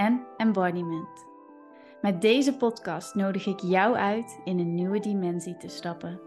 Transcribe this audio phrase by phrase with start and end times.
[0.00, 1.26] en embodiment.
[2.02, 6.20] Met deze podcast nodig ik jou uit in een nieuwe dimensie te stappen.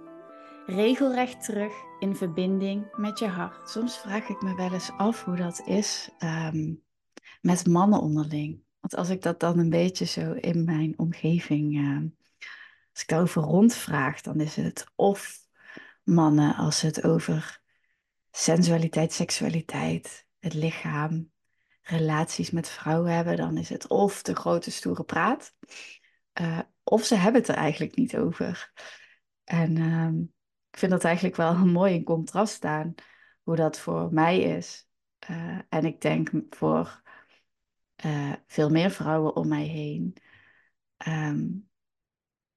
[0.66, 3.70] Regelrecht terug in verbinding met je hart.
[3.70, 6.84] Soms vraag ik me wel eens af hoe dat is um,
[7.42, 8.64] met mannen onderling.
[8.80, 11.98] Want als ik dat dan een beetje zo in mijn omgeving, uh,
[12.92, 15.38] als ik daarover rondvraag, dan is het of
[16.04, 17.62] mannen als het over
[18.32, 21.32] sensualiteit, seksualiteit, het lichaam,
[21.84, 25.56] relaties met vrouwen hebben, dan is het of de grote stoere praat,
[26.42, 28.72] uh, of ze hebben het er eigenlijk niet over.
[29.44, 30.08] En uh,
[30.70, 32.94] ik vind dat eigenlijk wel mooi in contrast staan,
[33.44, 34.88] hoe dat voor mij is.
[35.30, 37.02] Uh, en ik denk voor
[38.06, 40.18] uh, veel meer vrouwen om mij heen.
[41.08, 41.70] Um,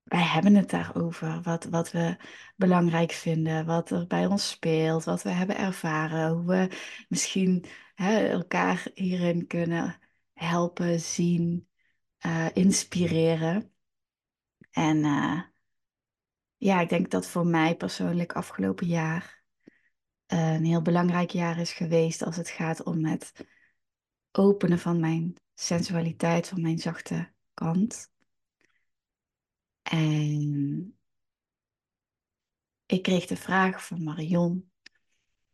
[0.07, 2.17] wij hebben het daarover, wat, wat we
[2.57, 6.77] belangrijk vinden, wat er bij ons speelt, wat we hebben ervaren, hoe we
[7.09, 9.99] misschien hè, elkaar hierin kunnen
[10.33, 11.69] helpen, zien,
[12.27, 13.73] uh, inspireren.
[14.71, 15.43] En uh,
[16.57, 19.43] ja, ik denk dat voor mij persoonlijk afgelopen jaar
[20.33, 23.47] uh, een heel belangrijk jaar is geweest als het gaat om het
[24.33, 28.15] openen van mijn sensualiteit, van mijn zachte kant.
[29.91, 30.98] En
[32.87, 34.70] ik kreeg de vraag van Marion.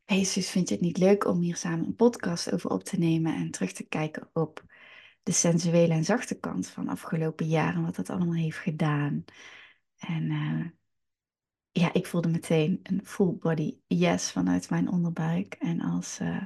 [0.04, 2.98] Hey zus, vind je het niet leuk om hier samen een podcast over op te
[2.98, 4.64] nemen en terug te kijken op
[5.22, 9.24] de sensuele en zachte kant van afgelopen jaren, wat dat allemaal heeft gedaan.
[9.96, 10.66] En uh,
[11.70, 15.54] ja, ik voelde meteen een full body yes vanuit mijn onderbuik.
[15.54, 16.42] En als uh,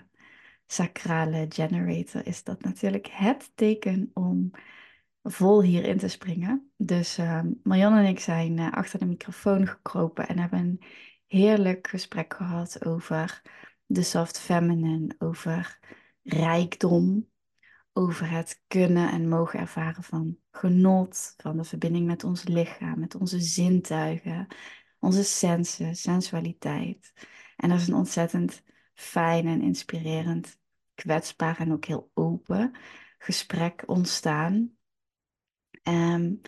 [0.66, 4.50] sacrale generator is dat natuurlijk het teken om
[5.26, 6.70] vol hierin te springen.
[6.76, 10.82] Dus uh, Marianne en ik zijn uh, achter de microfoon gekropen en hebben een
[11.26, 13.42] heerlijk gesprek gehad over
[13.86, 15.78] de soft feminine, over
[16.22, 17.28] rijkdom,
[17.92, 23.14] over het kunnen en mogen ervaren van genot, van de verbinding met ons lichaam, met
[23.14, 24.46] onze zintuigen,
[24.98, 27.12] onze sensen, sensualiteit.
[27.56, 28.62] En dat is een ontzettend
[28.94, 30.58] fijn en inspirerend,
[30.94, 32.76] kwetsbaar en ook heel open
[33.18, 34.75] gesprek ontstaan.
[35.88, 36.40] Um,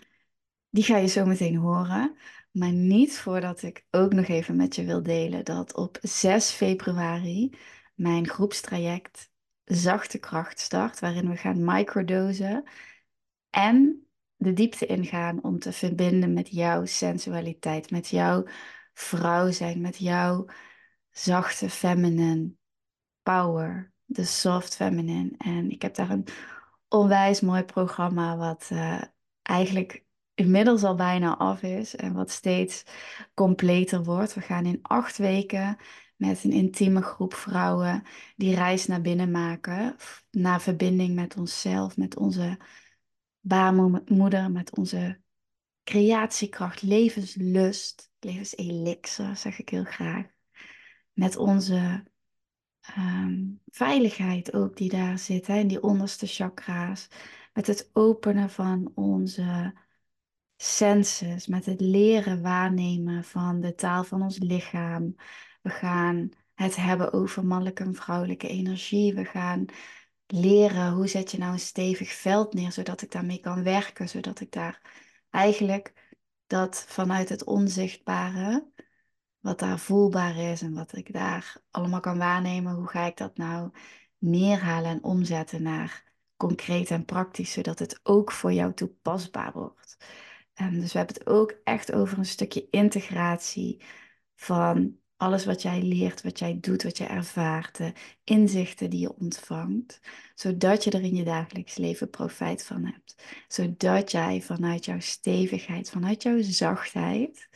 [0.69, 2.17] die ga je zo meteen horen.
[2.51, 7.57] Maar niet voordat ik ook nog even met je wil delen dat op 6 februari
[7.95, 9.31] mijn groepstraject
[9.63, 10.99] Zachte Kracht start.
[10.99, 12.63] Waarin we gaan microdosen
[13.49, 18.45] en de diepte ingaan om te verbinden met jouw sensualiteit, met jouw
[18.93, 20.45] vrouw zijn, met jouw
[21.09, 22.51] zachte feminine
[23.23, 25.31] power, de soft feminine.
[25.37, 26.27] En ik heb daar een
[26.87, 29.01] onwijs mooi programma wat uh,
[29.49, 32.83] eigenlijk inmiddels al bijna af is en wat steeds
[33.33, 34.33] completer wordt.
[34.33, 35.77] We gaan in acht weken
[36.15, 38.03] met een intieme groep vrouwen
[38.35, 39.95] die reis naar binnen maken,
[40.31, 42.57] naar verbinding met onszelf, met onze
[43.39, 45.21] baarmoeder, met onze
[45.83, 50.25] creatiekracht, levenslust, levenselixer, zeg ik heel graag.
[51.13, 52.03] Met onze
[52.97, 57.07] um, veiligheid ook die daar zit, hè, in die onderste chakra's
[57.53, 59.73] met het openen van onze
[60.55, 65.15] senses, met het leren waarnemen van de taal van ons lichaam.
[65.61, 69.13] We gaan het hebben over mannelijke en vrouwelijke energie.
[69.13, 69.65] We gaan
[70.27, 74.39] leren hoe zet je nou een stevig veld neer, zodat ik daarmee kan werken, zodat
[74.39, 74.81] ik daar
[75.29, 76.15] eigenlijk
[76.47, 78.67] dat vanuit het onzichtbare,
[79.39, 83.37] wat daar voelbaar is en wat ik daar allemaal kan waarnemen, hoe ga ik dat
[83.37, 83.71] nou
[84.17, 86.08] neerhalen en omzetten naar
[86.39, 89.97] concreet en praktisch, zodat het ook voor jou toepasbaar wordt.
[90.61, 93.81] Um, dus we hebben het ook echt over een stukje integratie
[94.35, 97.93] van alles wat jij leert, wat jij doet, wat je ervaart, de
[98.23, 99.99] inzichten die je ontvangt,
[100.35, 103.23] zodat je er in je dagelijks leven profijt van hebt.
[103.47, 107.49] Zodat jij vanuit jouw stevigheid, vanuit jouw zachtheid,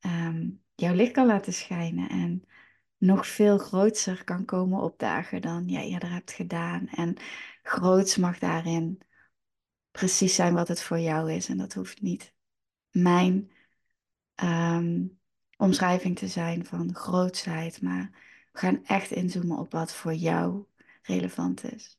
[0.00, 2.44] um, jouw licht kan laten schijnen en
[2.98, 6.88] nog veel groter kan komen opdagen dan jij eerder hebt gedaan.
[6.88, 7.16] En
[7.64, 9.00] groots mag daarin
[9.90, 11.48] precies zijn wat het voor jou is.
[11.48, 12.34] En dat hoeft niet
[12.90, 13.50] mijn
[14.42, 15.20] um,
[15.56, 17.82] omschrijving te zijn van grootsheid.
[17.82, 18.10] Maar
[18.52, 20.64] we gaan echt inzoomen op wat voor jou
[21.02, 21.98] relevant is.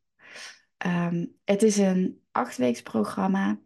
[0.78, 3.60] Ehm, het is een achtweeksprogramma.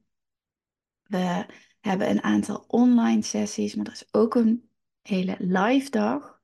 [1.04, 1.46] We
[1.80, 4.70] hebben een aantal online sessies, maar er is ook een
[5.02, 6.39] hele live dag.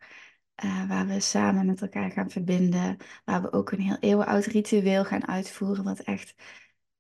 [0.64, 2.98] Uh, waar we samen met elkaar gaan verbinden.
[3.26, 5.84] Waar we ook een heel eeuwenoud ritueel gaan uitvoeren.
[5.84, 6.36] Wat echt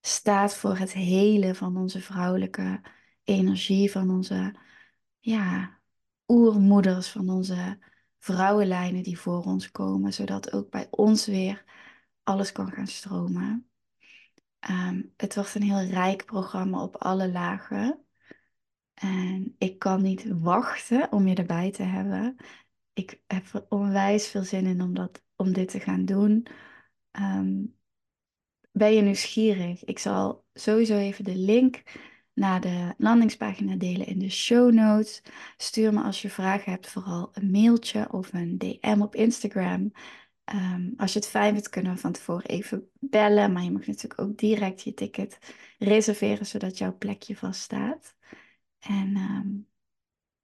[0.01, 2.81] staat voor het hele van onze vrouwelijke
[3.23, 3.91] energie.
[3.91, 4.55] Van onze
[5.19, 5.79] ja,
[6.27, 7.79] oermoeders, van onze
[8.19, 10.13] vrouwenlijnen die voor ons komen.
[10.13, 11.63] Zodat ook bij ons weer
[12.23, 13.69] alles kan gaan stromen.
[14.69, 18.05] Um, het wordt een heel rijk programma op alle lagen.
[18.93, 22.35] En ik kan niet wachten om je erbij te hebben.
[22.95, 26.47] Ik heb er onwijs veel zin in om, dat, om dit te gaan doen.
[27.11, 27.75] Um,
[28.71, 29.83] ben je nieuwsgierig?
[29.83, 31.83] Ik zal sowieso even de link
[32.33, 35.21] naar de landingspagina delen in de show notes.
[35.57, 39.91] Stuur me als je vragen hebt vooral een mailtje of een DM op Instagram.
[40.53, 43.51] Um, als je het fijn vindt, kunnen we van tevoren even bellen.
[43.51, 45.37] Maar je mag natuurlijk ook direct je ticket
[45.77, 48.15] reserveren, zodat jouw plekje vaststaat.
[48.79, 49.67] En um,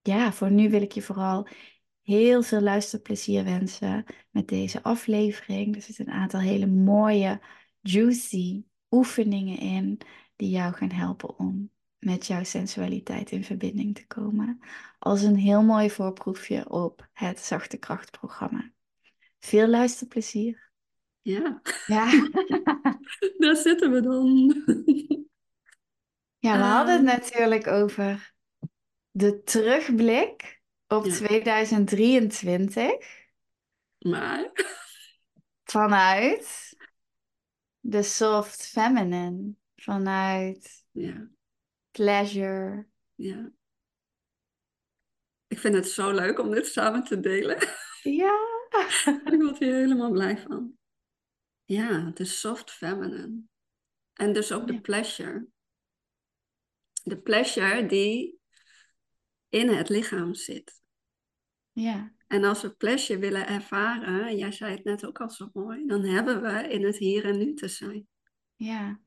[0.01, 1.47] ja, voor nu wil ik je vooral
[2.11, 5.75] heel veel luisterplezier wensen met deze aflevering.
[5.75, 7.41] Er zitten een aantal hele mooie,
[7.79, 9.99] juicy oefeningen in
[10.35, 14.59] die jou gaan helpen om met jouw sensualiteit in verbinding te komen.
[14.99, 18.71] Als een heel mooi voorproefje op het Zachte Krachtprogramma.
[19.39, 20.71] Veel luisterplezier.
[21.21, 21.61] Ja.
[21.87, 22.11] Ja.
[23.37, 24.55] Daar zitten we dan.
[26.39, 27.19] Ja, we hadden het ehm.
[27.19, 28.33] natuurlijk over
[29.11, 30.60] de terugblik
[30.91, 32.91] op 2023.
[33.97, 34.51] Maar.
[35.63, 36.75] Vanuit
[37.79, 39.53] de soft feminine.
[39.75, 41.29] Vanuit ja.
[41.91, 42.87] pleasure.
[43.15, 43.51] Ja.
[45.47, 47.57] Ik vind het zo leuk om dit samen te delen.
[48.03, 48.49] Ja.
[49.31, 50.77] Ik word hier helemaal blij van.
[51.65, 53.41] Ja, de soft feminine.
[54.13, 55.47] En dus ook de pleasure.
[57.03, 58.39] De pleasure die
[59.49, 60.80] in het lichaam zit.
[61.71, 62.11] Ja.
[62.27, 66.03] En als we pleasure willen ervaren, jij zei het net ook al zo mooi, dan
[66.03, 68.07] hebben we in het hier en nu te zijn.
[68.55, 68.99] Ja.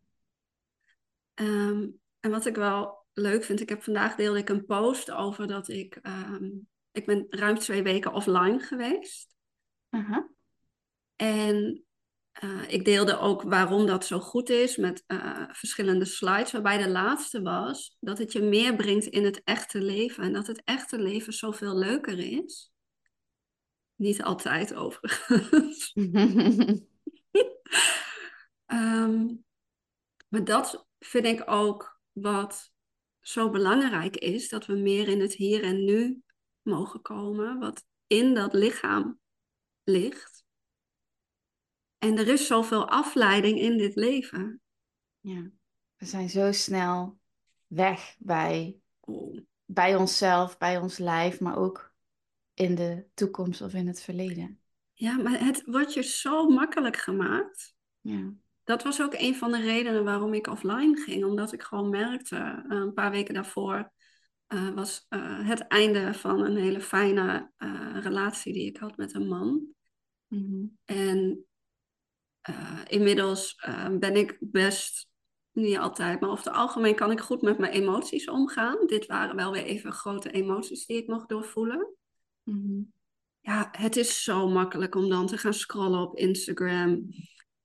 [1.35, 1.89] Ehm,
[2.21, 5.69] en wat ik wel leuk vind, ik heb vandaag deelde ik een post over dat
[5.69, 6.51] ik, ehm,
[6.93, 9.35] ik ben ruim twee weken offline geweest.
[9.91, 10.19] Uh
[11.17, 11.85] En
[12.43, 16.89] uh, ik deelde ook waarom dat zo goed is met uh, verschillende slides, waarbij de
[16.89, 20.99] laatste was dat het je meer brengt in het echte leven en dat het echte
[20.99, 22.73] leven zoveel leuker is.
[23.95, 25.93] Niet altijd overigens.
[28.67, 29.45] um,
[30.29, 32.73] maar dat vind ik ook wat
[33.21, 36.23] zo belangrijk is, dat we meer in het hier en nu
[36.63, 39.19] mogen komen, wat in dat lichaam
[39.85, 40.34] ligt.
[42.05, 44.61] En er is zoveel afleiding in dit leven.
[45.21, 45.51] Ja,
[45.97, 47.19] we zijn zo snel
[47.67, 49.39] weg bij, oh.
[49.65, 51.93] bij onszelf, bij ons lijf, maar ook
[52.55, 54.61] in de toekomst of in het verleden.
[54.93, 57.75] Ja, maar het wordt je zo makkelijk gemaakt.
[58.01, 58.33] Ja.
[58.65, 61.25] Dat was ook een van de redenen waarom ik offline ging.
[61.25, 63.93] Omdat ik gewoon merkte, uh, een paar weken daarvoor
[64.49, 67.53] uh, was uh, het einde van een hele fijne
[68.03, 69.67] relatie die ik had met een man.
[70.29, 70.79] Mm -hmm.
[70.85, 71.47] En
[72.87, 73.67] inmiddels
[73.99, 75.09] ben ik best,
[75.53, 78.87] niet altijd, maar over het algemeen kan ik goed met mijn emoties omgaan.
[78.87, 81.95] Dit waren wel weer even grote emoties die ik mocht doorvoelen.
[82.43, 82.93] Mm-hmm.
[83.41, 87.09] Ja, het is zo makkelijk om dan te gaan scrollen op Instagram.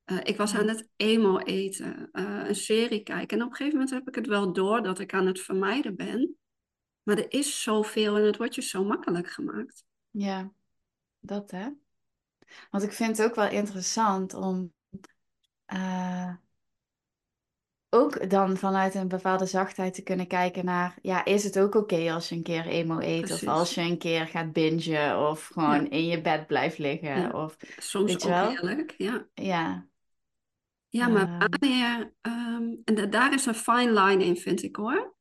[0.06, 3.38] Uh, ik was aan het emo eten, uh, een serie kijken.
[3.38, 5.96] En op een gegeven moment heb ik het wel door dat ik aan het vermijden
[5.96, 6.38] ben.
[7.04, 9.86] Maar er is zoveel en het wordt je zo makkelijk gemaakt.
[10.10, 10.52] Ja,
[11.20, 11.70] dat hè.
[12.70, 14.74] Want ik vind het ook wel interessant om
[15.74, 16.34] uh,
[17.90, 22.12] ook dan vanuit een bepaalde zachtheid te kunnen kijken naar, ja, is het ook oké
[22.12, 23.48] als je een keer emo eet Precies.
[23.48, 25.90] of als je een keer gaat bingen of gewoon Ja.
[25.90, 27.30] in je bed blijft liggen Ja.
[27.30, 28.50] of Soms Weet je ook wel?
[28.50, 29.28] heerlijk, ja.
[29.34, 29.88] ja,
[30.88, 31.38] Ja, maar Ehm.
[31.50, 32.14] wanneer...
[32.22, 35.16] ehm, en da- daar is een fine line in, vind ik hoor.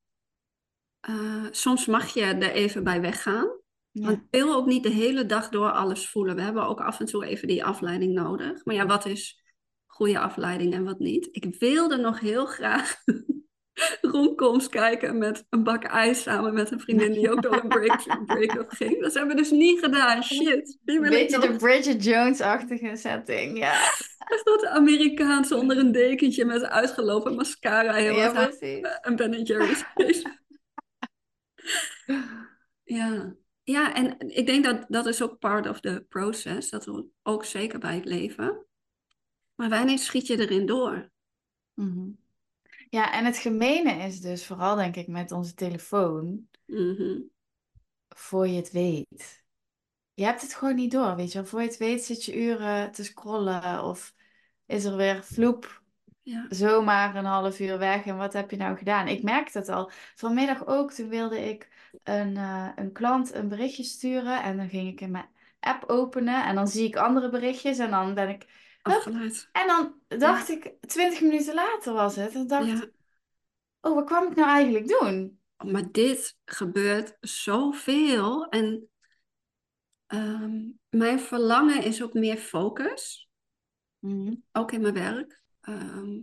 [1.01, 3.58] Eh, soms mag je er even bij weggaan.
[3.93, 6.37] Want ik wil ook niet de hele dag door alles voelen.
[6.37, 8.65] We hebben ook af en toe even die afleiding nodig.
[8.65, 9.43] Maar ja, wat is
[9.87, 11.29] goede afleiding en wat niet?
[11.31, 12.95] Ik wilde nog heel graag
[14.01, 18.25] romcoms kijken met een bak ijs samen met een vriendin die ook door een break-
[18.27, 19.01] break-up ging.
[19.03, 20.23] Dat hebben we dus niet gedaan.
[20.23, 20.79] Shit.
[20.85, 23.75] Een beetje de Bridget Jones-achtige setting, ja.
[24.41, 27.93] Staat de Amerikaanse onder een dekentje met uitgelopen mascara.
[27.95, 28.99] Heel Ja, wat aan- precies.
[29.01, 29.85] een Ben Jerry's.
[32.85, 33.35] Ja.
[33.73, 36.71] Ja, en ik denk dat dat is ook part of the process.
[36.71, 38.67] Dat hoort ook zeker bij het leven.
[39.55, 41.11] Maar wanneer schiet je erin door?
[41.75, 42.09] Mhm.
[42.91, 47.21] Ja, en het gemene is dus vooral, denk ik, met onze telefoon, Mhm.
[48.09, 49.45] voor je het weet.
[50.15, 51.47] Je hebt het gewoon niet door, weet je wel.
[51.47, 54.15] Voor je het weet zit je uren te scrollen of
[54.67, 55.83] is er weer vloep
[56.23, 56.47] Ja.
[56.49, 59.09] zomaar een half uur weg en wat heb je nou gedaan?
[59.09, 59.91] Ik merk dat al.
[60.15, 61.69] Vanmiddag ook, toen wilde ik
[62.03, 65.29] een, eh, een klant een berichtje sturen en dan ging ik in mijn
[65.61, 68.67] app openen en dan zie ik andere berichtjes en dan ben ik...
[68.83, 69.07] Hup,
[69.53, 72.87] en dan dacht ik, twintig minuten later was het, en dacht Ja.
[73.81, 75.39] oh, wat kwam ik nou eigenlijk doen?
[75.65, 78.47] Maar dit gebeurt zoveel.
[78.49, 78.89] En
[80.07, 83.29] ehm, mijn verlangen is op meer focus.
[83.99, 84.35] Mhm.
[84.53, 85.43] Ook in mijn werk.
[85.61, 86.21] Ehm,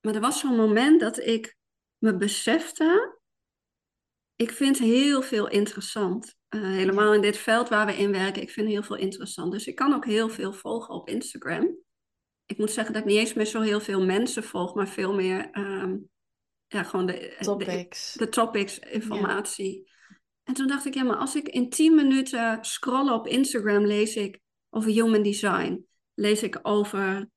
[0.00, 1.56] maar er was zo'n moment dat ik
[1.98, 3.18] me besefte.
[4.36, 6.34] Ik vind heel veel interessant.
[6.48, 8.42] Eh, helemaal in dit veld waar we in werken.
[8.42, 9.52] Ik vind heel veel interessant.
[9.52, 11.76] Dus ik kan ook heel veel volgen op Instagram.
[12.46, 14.74] Ik moet zeggen dat ik niet eens meer zo heel veel mensen volg.
[14.74, 15.96] Maar veel meer ehm,
[16.66, 18.12] ja, gewoon de, Topics.
[18.12, 19.90] de topics, informatie.
[20.42, 24.16] En toen dacht ik, ja, maar als ik in 10 minuten scrollen op Instagram, lees
[24.16, 24.40] ik
[24.70, 25.86] over human design.
[26.14, 27.30] Lees ik over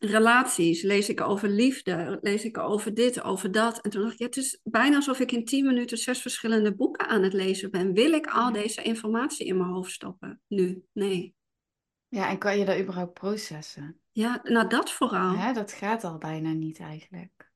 [0.00, 3.80] relaties, lees ik over liefde, lees ik over dit, over dat.
[3.80, 6.74] En toen dacht ik, ja, het is bijna alsof ik in 10 minuten zes verschillende
[6.74, 7.92] boeken aan het lezen ben.
[7.92, 8.50] Wil ik al Ja.
[8.62, 10.40] deze informatie in mijn hoofd stoppen?
[10.46, 10.84] Nu?
[10.92, 11.34] Nee.
[12.08, 14.00] Ja, en kan je dat überhaupt processen?
[14.10, 15.36] Ja, nou dat vooral.
[15.36, 17.50] Hè, dat gaat al bijna niet eigenlijk.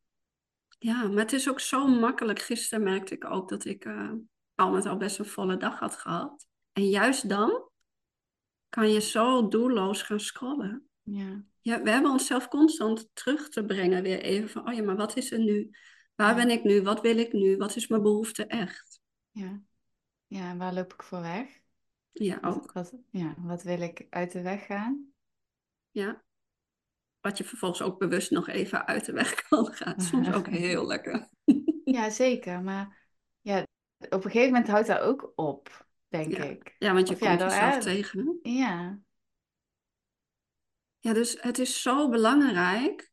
[0.79, 2.39] Ja, maar het is ook zo makkelijk.
[2.41, 4.11] Gisteren merkte ik ook dat ik eh,
[4.55, 6.47] al met al best een volle dag had gehad.
[6.73, 7.69] En juist dan
[8.69, 10.89] kan je zo doelloos gaan scrollen.
[11.03, 14.97] Ja, Ja, we hebben onszelf constant terug te brengen weer even van, oh ja, maar
[14.97, 15.71] wat is er nu?
[16.14, 16.35] Waar Ja.
[16.35, 16.83] ben ik nu?
[16.83, 17.56] Wat wil ik nu?
[17.56, 19.00] Wat is mijn behoefte echt?
[19.33, 19.62] ja.
[20.26, 21.61] Ja, en waar loop ik voor weg?
[22.12, 22.73] Ja, ook.
[22.73, 25.12] wat, ja, wat wil ik uit de weg gaan?
[25.90, 26.23] Ja.
[27.21, 30.00] Wat je vervolgens ook bewust nog even uit de weg kan gaan.
[30.00, 31.28] Soms ook heel lekker.
[31.85, 32.62] Ja, zeker.
[32.62, 32.99] Maar
[33.40, 33.66] ja,
[33.99, 36.44] op een gegeven moment houdt dat ook op, denk Ja.
[36.44, 36.75] ik.
[36.78, 38.18] Ja, want je Of ja, komt dan, jezelf tegen.
[38.42, 38.50] hè?
[38.50, 38.99] Ja,
[41.05, 43.13] Ja, dus het is zo belangrijk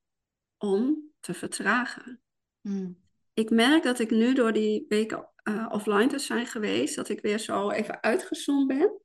[0.57, 2.21] om te vertragen.
[2.61, 2.91] Hm.
[3.33, 7.21] Ik merk dat ik nu door die weken eh, offline te zijn geweest, dat ik
[7.21, 9.01] weer zo even uitgezoomd ben.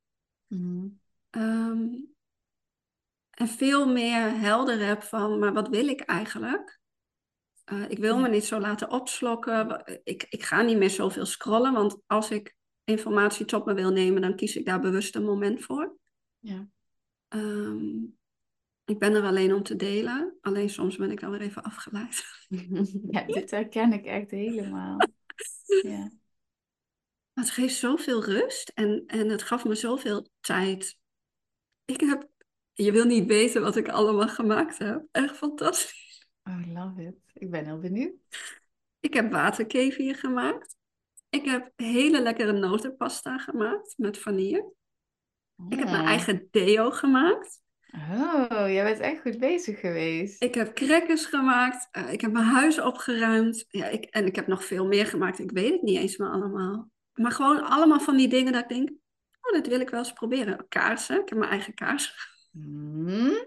[0.47, 0.87] Mhm.
[1.31, 1.88] Ehm,
[3.31, 6.81] en veel meer helder heb van, maar wat wil ik eigenlijk?
[7.64, 8.21] Eh, ik wil Ja.
[8.21, 9.83] me niet zo laten opslokken.
[10.05, 14.23] Ik, ik ga niet meer zoveel scrollen, want als ik informatie tot me wil nemen,
[14.23, 15.97] dan kies ik daar bewust een moment voor.
[16.38, 16.69] Ja.
[17.28, 17.95] Ehm,
[18.87, 20.37] ik ben er alleen om te delen.
[20.40, 22.25] Alleen soms ben ik dan weer even afgeleid.
[23.11, 24.99] Ja, dit herken ik echt helemaal.
[25.83, 26.11] Ja.
[27.33, 30.99] Maar het geeft zoveel rust en, en het gaf me zoveel tijd.
[31.85, 32.28] Ik heb,
[32.73, 35.07] je wil niet weten wat ik allemaal gemaakt heb.
[35.12, 36.28] Echt fantastisch.
[36.43, 37.14] Oh, I love it.
[37.33, 38.14] Ik ben heel benieuwd.
[39.00, 40.76] Ik heb waterkefir gemaakt.
[41.28, 44.73] Ik heb hele lekkere notenpasta gemaakt met vanille.
[45.69, 47.64] Ik heb mijn eigen deo gemaakt.
[47.93, 50.43] Oh, jij bent echt goed bezig geweest.
[50.43, 51.88] Ik heb crackers gemaakt.
[51.90, 53.64] Eh, ik heb mijn huis opgeruimd.
[53.69, 55.38] Ja, ik, en ik heb nog veel meer gemaakt.
[55.38, 56.90] Ik weet het niet eens meer allemaal.
[57.12, 58.90] Maar gewoon allemaal van die dingen dat ik denk...
[59.40, 60.69] Oh, dat wil ik wel eens proberen.
[60.69, 61.21] Kaarsen.
[61.21, 62.14] Ik heb mijn eigen kaarsen.
[62.57, 63.47] Hmm?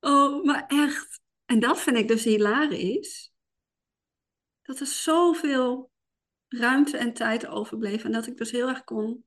[0.00, 1.20] Oh, maar echt.
[1.44, 3.32] En dat vind ik dus hilarisch.
[4.62, 5.90] Dat er zoveel
[6.48, 8.04] ruimte en tijd overbleef.
[8.04, 9.24] En dat ik dus heel erg kon...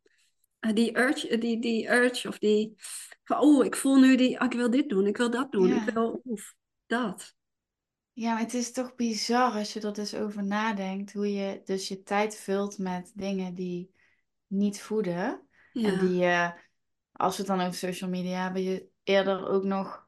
[0.60, 2.76] eh, die, urge, die, die urge of die...
[3.24, 4.40] van, Oh, ik voel nu die...
[4.40, 5.08] ah, ik wil dit doen.
[5.08, 5.68] Ik wil dat doen.
[5.68, 5.88] Ja.
[5.88, 6.22] Ik wil...
[6.26, 7.36] Oef, dat.
[8.14, 11.88] Ja, maar het is toch bizar als je er dus over nadenkt, hoe je dus
[11.88, 13.92] je tijd vult met dingen die
[14.48, 15.42] niet voeden.
[15.74, 16.54] En die je,
[17.12, 20.08] als we het dan over social media hebben, je eerder ook nog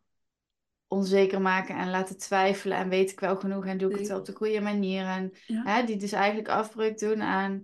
[0.88, 2.78] onzeker maken en laten twijfelen.
[2.78, 5.06] En weet ik wel genoeg en doe ik het wel op de goede manier.
[5.06, 5.64] En Ja.
[5.64, 7.64] hè, die dus eigenlijk afbreuk doen aan,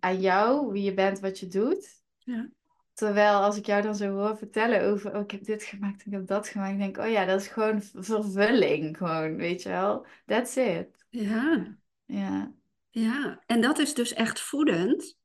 [0.00, 2.02] aan jou, wie je bent, wat je doet.
[2.18, 2.50] Ja.
[2.92, 6.12] Terwijl als ik jou dan zo hoor vertellen over, oh, ik heb dit gemaakt, ik
[6.12, 10.06] heb dat gemaakt, denk ik, oh ja, dat is gewoon vervulling, gewoon, weet je wel.
[10.26, 11.06] That's it.
[11.08, 11.76] Ja.
[12.04, 12.52] Ja,
[12.90, 15.16] Ja, en dat is dus echt voedend.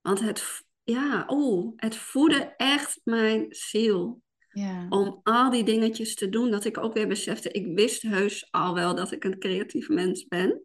[0.00, 4.22] Want het, ja, oh, het voedde echt mijn ziel.
[4.48, 8.48] ja, Om al die dingetjes te doen, dat ik ook weer besefte, ik wist heus
[8.50, 10.62] al wel dat ik een creatief mens ben.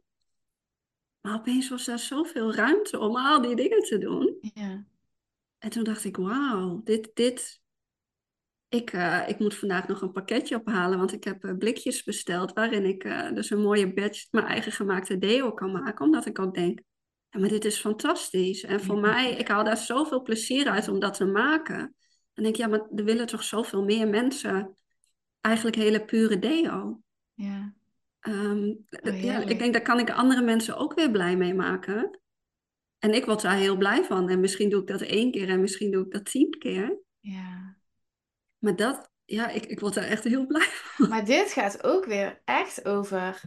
[1.30, 4.38] Maar opeens was daar zoveel ruimte om al die dingen te doen.
[4.54, 4.86] ja,
[5.58, 7.62] En toen dacht ik, wauw, dit, dit.
[8.70, 12.54] Ik, eh, ik moet vandaag nog een pakketje ophalen, want ik heb eh, blikjes besteld
[12.54, 16.06] waarin ik eh, dus een mooie batch, mijn eigen gemaakte deo kan maken.
[16.06, 16.80] Omdat ik ook denk,
[17.30, 18.64] ja, maar dit is fantastisch.
[18.64, 19.02] En voor Ja.
[19.02, 21.96] mij, ik haal daar zoveel plezier uit om dat te maken.
[22.34, 24.78] En denk, ja, maar er willen toch zoveel meer mensen
[25.42, 27.02] eigenlijk hele pure deo.
[27.34, 27.69] Ja.
[28.20, 28.74] Ehm,
[29.04, 32.20] Oh, ja, ik denk, daar kan ik andere mensen ook weer blij mee maken.
[33.00, 34.30] En ik word daar heel blij van.
[34.30, 37.00] En misschien doe ik dat één keer en misschien doe ik dat tien keer.
[37.20, 37.78] Ja.
[38.58, 41.10] Maar dat, ja, ik, ik word daar echt heel blij van.
[41.10, 43.42] Maar dit gaat ook weer echt over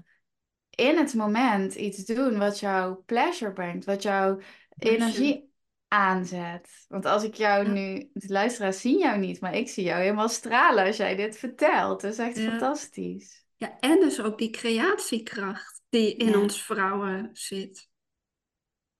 [0.71, 4.38] in het moment iets doen wat jou pleasure brengt, wat jouw
[4.79, 5.50] energie
[5.88, 6.85] aanzet.
[6.88, 7.73] Want als ik jou Ja.
[7.73, 11.37] nu, de luisteraars zien jou niet, maar ik zie jou helemaal stralen als jij dit
[11.37, 12.00] vertelt.
[12.00, 12.50] Dat is echt Ja.
[12.50, 13.42] fantastisch.
[13.62, 16.38] Ja, en dus ook die creatiekracht die in Ja.
[16.40, 17.88] ons vrouwen zit.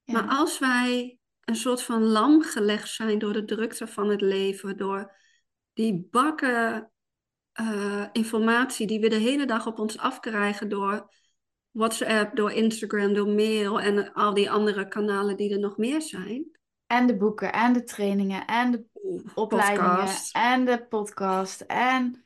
[0.03, 0.13] Ja.
[0.13, 4.77] Maar als wij een soort van lam gelegd zijn door de drukte van het leven,
[4.77, 5.13] door
[5.73, 6.91] die bakken
[7.53, 11.15] eh, informatie die we de hele dag op ons afkrijgen door
[11.71, 16.59] WhatsApp, door Instagram, door mail en al die andere kanalen die er nog meer zijn.
[16.87, 18.85] En de boeken en de trainingen en de
[19.35, 20.35] opleidingen Podcast.
[20.35, 22.25] en de podcast en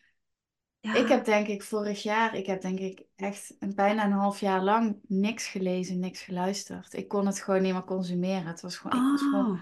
[0.86, 4.12] Ja, Ik heb denk ik vorig jaar, ik heb denk ik echt een, bijna een
[4.12, 6.92] half jaar lang niks gelezen, niks geluisterd.
[6.94, 8.46] Ik kon het gewoon niet meer consumeren.
[8.46, 9.60] Het was gewoon, ik, was gewoon,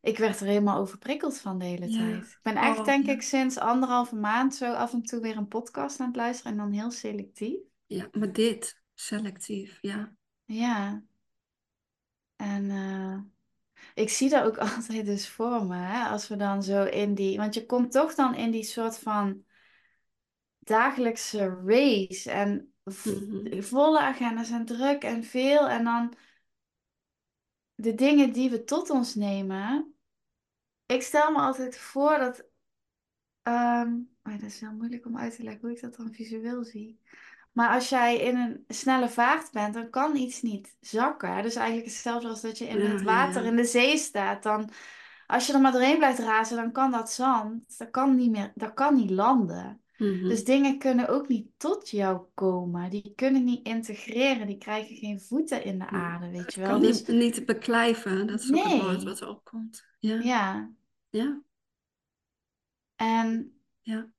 [0.00, 1.98] ik werd er helemaal overprikkeld van de hele Ja.
[1.98, 2.24] tijd.
[2.24, 3.12] Ik ben echt Oh, denk ja.
[3.12, 6.58] ik sinds anderhalve maand zo af en toe weer een podcast aan het luisteren en
[6.58, 7.58] dan heel selectief.
[7.86, 10.14] ja, maar dit, selectief, ja.
[10.44, 11.02] Ja.
[12.36, 13.18] En eh,
[13.94, 16.08] ik zie dat ook altijd dus voor me, hè?
[16.08, 19.44] Als we dan zo in die, want je komt toch dan in die soort van
[20.64, 23.62] dagelijkse race en Mhm.
[23.62, 25.68] volle agenda's en druk en veel.
[25.68, 26.14] En dan
[27.74, 29.94] de dingen die we tot ons nemen.
[30.86, 32.44] Ik stel me altijd voor dat.
[33.42, 33.84] oh,
[34.22, 37.00] dat is heel moeilijk om uit te leggen hoe ik dat dan visueel zie.
[37.52, 41.42] Maar als jij in een snelle vaart bent, dan kan iets niet zakken.
[41.42, 44.42] Dus eigenlijk hetzelfde als dat je in het water in de zee staat.
[44.42, 44.70] Dan,
[45.26, 48.52] als je er maar doorheen blijft razen, dan kan dat zand, dat kan niet meer,
[48.54, 49.81] dat kan niet landen.
[50.02, 50.28] Mhm.
[50.28, 52.90] Dus dingen kunnen ook niet tot jou komen.
[52.90, 54.46] Die kunnen niet integreren.
[54.46, 56.70] Die krijgen geen voeten in de aarde, weet Het je wel.
[56.70, 59.84] kan Dus niet, niet beklijven, dat is ook het woord wat opkomt.
[59.98, 60.72] Ja, Ja.
[61.10, 61.42] ja,
[62.96, 64.10] En ja.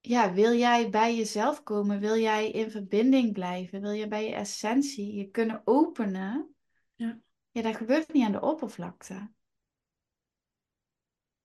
[0.00, 2.00] ja, wil jij bij jezelf komen?
[2.00, 3.80] Wil jij in verbinding blijven?
[3.80, 6.54] Wil je bij je essentie je kunnen openen?
[6.94, 7.18] Ja.
[7.50, 9.30] Ja, dat gebeurt niet aan de oppervlakte.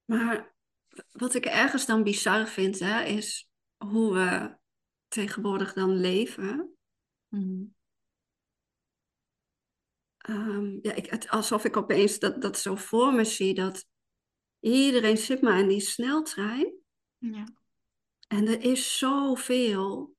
[0.06, 0.53] Maar
[1.12, 4.58] wat ik ergens dan bizar vind, hè, is hoe we
[5.08, 6.78] tegenwoordig dan leven.
[7.28, 7.64] Mhm.
[10.18, 13.88] Ehm, ja, ik, het, alsof ik opeens dat, dat zo voor me zie, dat
[14.60, 16.74] iedereen zit maar in die sneltrein.
[17.18, 17.44] Ja.
[18.28, 20.16] En er is zoveel,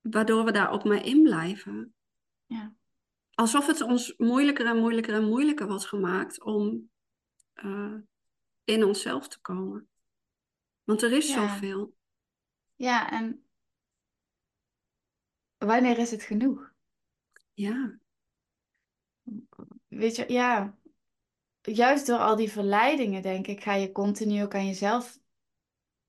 [0.00, 1.94] waardoor we daar ook maar in blijven.
[2.46, 2.74] Ja.
[3.34, 6.90] Alsof het ons moeilijker en moeilijker en moeilijker wordt gemaakt om
[7.52, 7.94] eh,
[8.66, 9.88] in onszelf te komen.
[10.84, 11.34] Want er is Ja.
[11.34, 11.94] zoveel.
[12.76, 13.44] Ja, en
[15.58, 16.72] wanneer is het genoeg?
[17.54, 17.98] Ja,
[19.88, 20.74] Weet je, ja,
[21.62, 25.18] juist door al die verleidingen, denk ik, ga je continu ook aan jezelf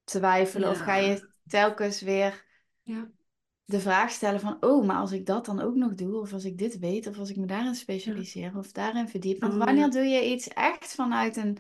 [0.04, 0.70] twijfelen.
[0.70, 2.46] Of ga je telkens weer
[2.84, 3.10] ja,
[3.65, 6.46] de vraag stellen van, oh, maar als ik dat dan ook nog doe, of als
[6.46, 9.39] ik dit weet, of als ik me daarin specialiseer, of daarin verdiep.
[9.41, 11.58] Want Oh, wanneer doe je iets echt vanuit een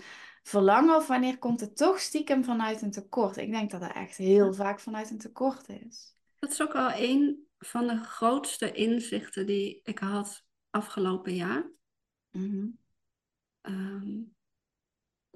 [0.47, 3.37] verlangen, of wanneer komt het toch stiekem vanuit een tekort?
[3.37, 6.15] Ik denk dat het echt heel vaak vanuit een tekort is.
[6.39, 11.71] Dat is ook wel een van de grootste inzichten die ik had afgelopen jaar.
[12.31, 12.67] Mhm.
[13.61, 14.19] Ehm,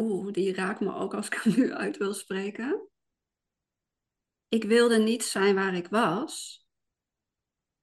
[0.02, 2.88] Oeh, die raakt me ook als ik hem nu uit wil spreken.
[4.50, 6.66] Ik wilde niet zijn waar ik was,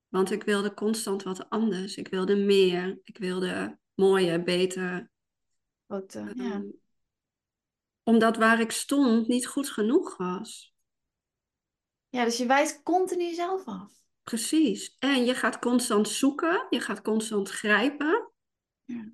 [0.09, 1.97] want ik wilde constant wat anders.
[1.97, 5.11] Ik wilde meer, ik wilde mooier, beter.
[5.87, 6.63] Wat, eh, Ehm, ja.
[8.09, 10.75] Omdat waar ik stond niet goed genoeg was.
[12.09, 13.93] ja, dus je wijst continu zelf af.
[14.23, 14.97] Precies.
[14.99, 18.33] En je gaat constant zoeken, je gaat constant grijpen.
[18.85, 19.13] Ja.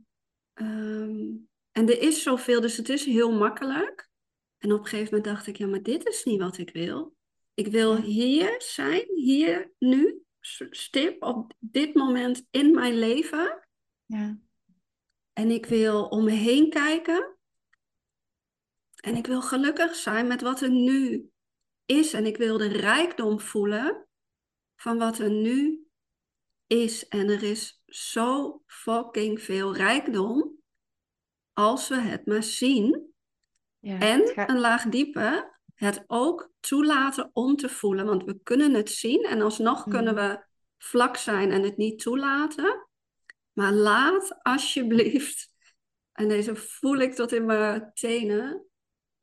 [0.52, 1.32] Ehm,
[1.70, 4.10] en er is zoveel, dus het is heel makkelijk.
[4.58, 7.16] En op een gegeven moment dacht ik, ja, maar dit is niet wat ik wil.
[7.54, 10.22] Ik wil hier zijn, hier, nu,
[10.70, 13.68] stip op dit moment in mijn leven.
[14.04, 14.38] Ja.
[15.32, 17.33] En ik wil om me heen kijken.
[19.04, 21.30] En ik wil gelukkig zijn met wat er nu
[21.84, 22.12] is.
[22.12, 24.06] En ik wil de rijkdom voelen
[24.76, 25.86] van wat er nu
[26.66, 27.08] is.
[27.08, 30.52] En er is zo fucking veel rijkdom
[31.52, 33.14] als we het maar zien.
[33.78, 33.98] Ja.
[33.98, 38.06] En gaat- een laag dieper, het ook toelaten om te voelen.
[38.06, 40.26] Want we kunnen het zien en alsnog kunnen Mhm.
[40.28, 40.44] we
[40.78, 42.88] vlak zijn en het niet toelaten.
[43.52, 45.48] Maar laat alsjeblieft,
[46.12, 48.66] en deze voel ik tot in mijn tenen,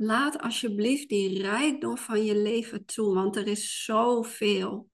[0.01, 4.89] laat alsjeblieft die rijkdom van je leven toe, want er is zoveel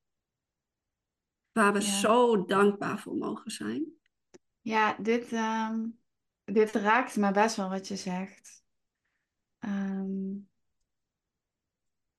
[1.52, 1.86] waar we Ja.
[1.86, 3.86] zo dankbaar voor mogen zijn.
[4.62, 5.86] Ja, dit, ehm,
[6.43, 8.63] dit raakt me best wel wat je zegt.
[9.60, 10.36] Ehm,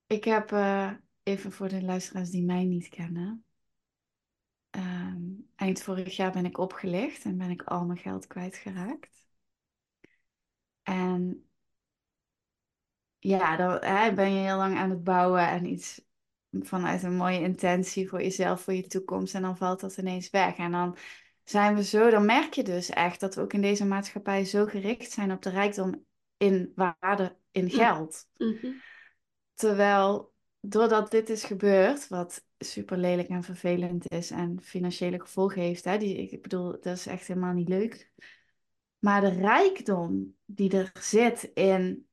[0.06, 3.44] ik heb, eh, even voor de luisteraars die mij niet kennen.
[4.70, 5.22] Ehm,
[5.56, 9.26] eind vorig jaar ben ik opgelicht en ben ik al mijn geld kwijtgeraakt.
[10.82, 11.47] En
[13.18, 16.06] ja, dan hè, ben je heel lang aan het bouwen en iets
[16.50, 19.34] vanuit een mooie intentie voor jezelf, voor je toekomst.
[19.34, 20.56] En dan valt dat ineens weg.
[20.56, 20.96] En dan
[21.44, 24.66] zijn we zo, dan merk je dus echt dat we ook in deze maatschappij zo
[24.66, 26.04] gericht zijn op de rijkdom
[26.36, 28.28] in waarde, in geld.
[28.36, 28.72] Mhm.
[29.54, 35.84] Terwijl, doordat dit is gebeurd, wat super lelijk en vervelend is en financiële gevolgen heeft,
[35.84, 38.12] hè, die, ik bedoel, dat is echt helemaal niet leuk.
[38.98, 42.07] Maar de rijkdom die er zit in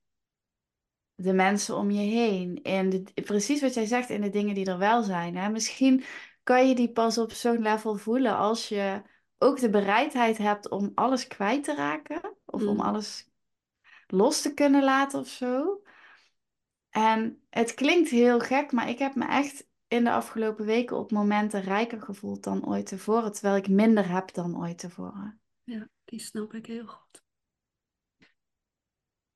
[1.16, 4.78] de mensen om je heen, de, precies wat jij zegt, in de dingen die er
[4.78, 5.36] wel zijn.
[5.36, 5.50] Hè?
[5.50, 6.04] Misschien
[6.44, 9.02] kan je die pas op zo'n level voelen als je
[9.38, 12.80] ook de bereidheid hebt om alles kwijt te raken, of om Mm.
[12.80, 13.30] alles
[14.08, 15.82] los te kunnen laten of zo.
[16.90, 21.12] En het klinkt heel gek, maar ik heb me echt in de afgelopen weken op
[21.12, 25.40] momenten rijker gevoeld dan ooit tevoren, terwijl ik minder heb dan ooit tevoren.
[25.64, 27.25] Ja, die snap ik heel goed.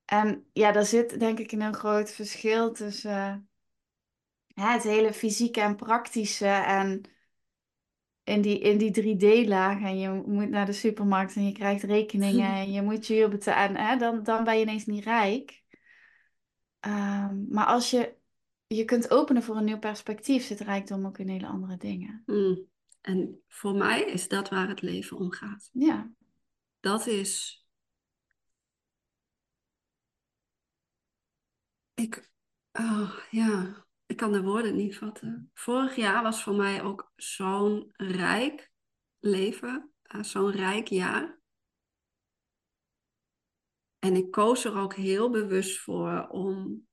[0.09, 3.49] En ja, daar zit denk ik een heel groot verschil tussen
[4.47, 7.01] ja, het hele fysieke en praktische en
[8.23, 9.81] in die, in die 3D-laag.
[9.81, 13.29] En je moet naar de supermarkt en je krijgt rekeningen en je moet je huur
[13.29, 13.87] betalen.
[13.87, 15.63] Hè, dan, dan ben je ineens niet rijk.
[16.79, 18.15] Ehm, maar als je
[18.67, 22.23] je kunt openen voor een nieuw perspectief, zit rijkdom ook in hele andere dingen.
[22.25, 22.67] Mm.
[23.01, 25.69] En voor mij is dat waar het leven om gaat.
[25.73, 26.11] Ja,
[26.79, 27.63] Dat is.
[32.01, 32.31] Ik,
[32.71, 35.51] oh, ja, ik kan de woorden niet vatten.
[35.53, 38.71] Vorig jaar was voor mij ook zo'n rijk
[39.19, 41.39] leven, eh, zo'n rijk jaar.
[43.99, 46.88] En ik koos er ook heel bewust voor om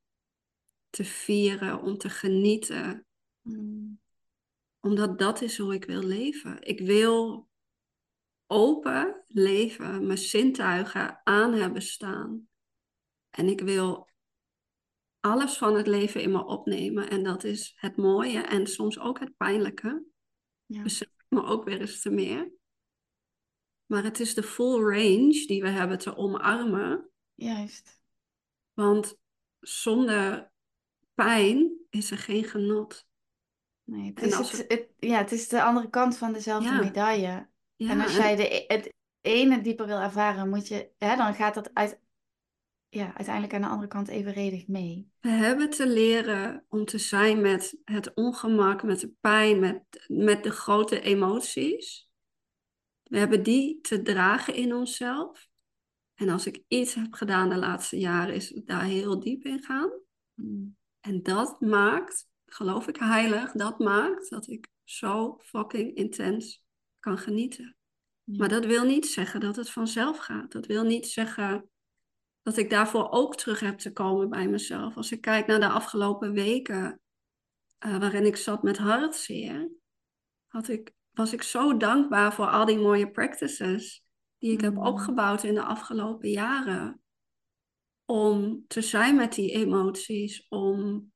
[0.91, 3.07] te vieren, om te genieten,
[3.47, 4.01] Mm,
[4.81, 6.63] omdat dat is hoe ik wil leven.
[6.63, 7.49] Ik wil
[8.47, 12.49] open leven, mijn zintuigen aan hebben staan.
[13.31, 14.09] En ik wil
[15.27, 17.11] alles van het leven in me opnemen.
[17.11, 20.05] En dat is het mooie en soms ook het pijnlijke.
[20.67, 20.83] ja.
[20.83, 22.51] Besef me ook weer eens te meer.
[23.87, 27.11] Maar het is de full range die we hebben te omarmen.
[27.35, 28.01] Juist.
[28.73, 29.17] Want
[29.61, 30.51] zonder
[31.15, 33.07] pijn is er geen genot.
[33.85, 36.69] Nee, het, En is als het, het- ja, het is de andere kant van dezelfde
[36.69, 36.81] Ja.
[36.81, 37.49] medaille.
[37.77, 41.35] Ja, en als jij de, e- het ene dieper wil ervaren, moet je, hè, dan
[41.35, 42.01] gaat dat uit,
[42.89, 45.11] ja, uiteindelijk aan de andere kant evenredig mee.
[45.21, 50.43] We hebben te leren om te zijn met het ongemak, met de pijn, met, met
[50.43, 52.09] de grote emoties.
[53.03, 55.49] We hebben die te dragen in onszelf.
[56.15, 59.91] En als ik iets heb gedaan de laatste jaren, is daar heel diep in gaan.
[60.35, 66.65] Mm, En dat maakt, geloof ik heilig, dat maakt dat ik zo fucking intens
[66.99, 67.77] kan genieten.
[68.25, 68.37] ja.
[68.37, 70.53] Maar dat wil niet zeggen dat het vanzelf gaat.
[70.53, 71.71] Dat wil niet zeggen
[72.47, 74.97] dat ik daarvoor ook terug heb te komen bij mezelf.
[74.97, 77.01] Als ik kijk naar de afgelopen weken,
[77.79, 79.71] eh, waarin ik zat met hartzeer,
[80.47, 84.05] had ik, was ik zo dankbaar voor al die mooie practices
[84.39, 84.87] die ik heb Mm.
[84.87, 87.01] opgebouwd in de afgelopen jaren.
[88.05, 91.13] Om te zijn met die emoties, om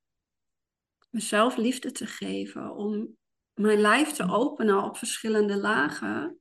[1.11, 3.17] mezelf liefde te geven, om
[3.55, 6.41] mijn lijf te openen op verschillende lagen,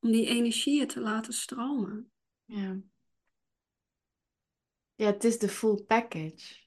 [0.00, 2.12] om die energieën te laten stromen.
[2.44, 2.90] Ja.
[5.02, 6.60] Ja, het is de full package.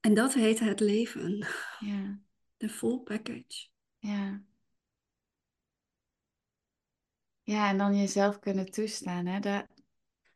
[0.00, 1.46] En dat heet het leven,
[1.78, 2.18] Ja,
[2.56, 3.68] de full package.
[3.98, 4.42] ja.
[7.42, 9.40] Ja, en dan jezelf kunnen toestaan, hè.
[9.40, 9.68] Daar,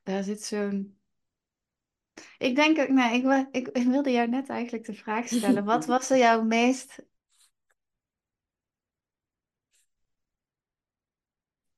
[0.02, 0.98] daar zit zo'n...
[2.38, 5.64] Ik denk ook, nee, ik, ik, ik wilde jou net eigenlijk de vraag stellen.
[5.64, 6.98] Wat was er jouw meest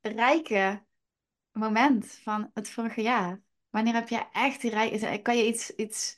[0.00, 0.84] rijke
[1.52, 3.42] moment van het vorige jaar?
[3.70, 5.22] Wanneer heb je echt die rijk...
[5.22, 6.16] Kan je iets, iets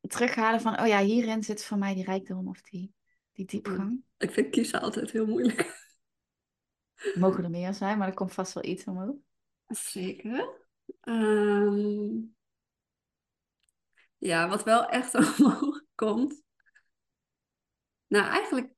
[0.00, 2.94] terughalen van, oh ja, hierin zit voor mij die rijkdom of die,
[3.32, 4.02] die diepgang?
[4.16, 5.92] Ik vind kiezen altijd heel moeilijk.
[7.14, 9.16] Mogen er meer zijn, maar er komt vast wel iets omhoog.
[9.66, 10.66] Zeker.
[11.00, 12.20] Ehm,
[14.18, 16.42] ja, wat wel echt omhoog komt.
[18.06, 18.72] Nou, eigenlijk,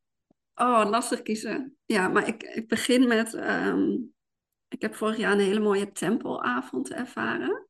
[0.55, 1.77] oh, lastig kiezen.
[1.87, 3.97] Ja, maar ik, ik begin met, ehm,
[4.77, 7.67] ik heb vorig jaar een hele mooie tempelavond ervaren.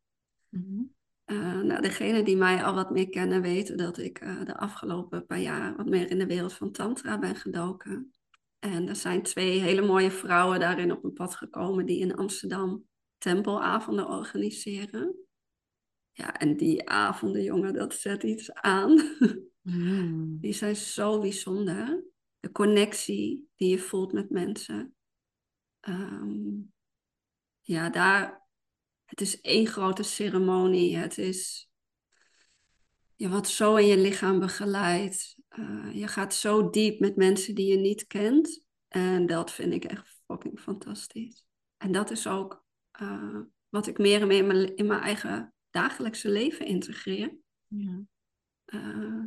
[0.51, 5.27] Uh, nou, degenen die mij al wat meer kennen weten dat ik uh, de afgelopen
[5.27, 8.13] paar jaar wat meer in de wereld van Tantra ben gedoken.
[8.59, 12.85] En er zijn twee hele mooie vrouwen daarin op een pad gekomen die in Amsterdam
[13.19, 15.17] tempelavonden organiseren.
[16.13, 19.01] Ja, en die avonden, jongen, dat zet iets aan.
[19.67, 20.39] Mm.
[20.41, 22.05] Die zijn zo bijzonder.
[22.41, 24.95] De connectie die je voelt met mensen.
[25.89, 26.75] Um,
[27.67, 28.47] ja, daar,
[29.05, 30.97] het is één grote ceremonie.
[30.97, 31.71] Het is,
[33.15, 35.37] je wordt zo in je lichaam begeleid.
[35.59, 38.65] Uh, je gaat zo diep met mensen die je niet kent.
[38.89, 41.45] En dat vind ik echt fucking fantastisch.
[41.77, 42.65] En dat is ook
[43.01, 47.37] uh, wat ik meer en meer in mijn, in mijn eigen dagelijkse leven integreer.
[47.67, 48.01] Ja.
[48.67, 49.25] Uh,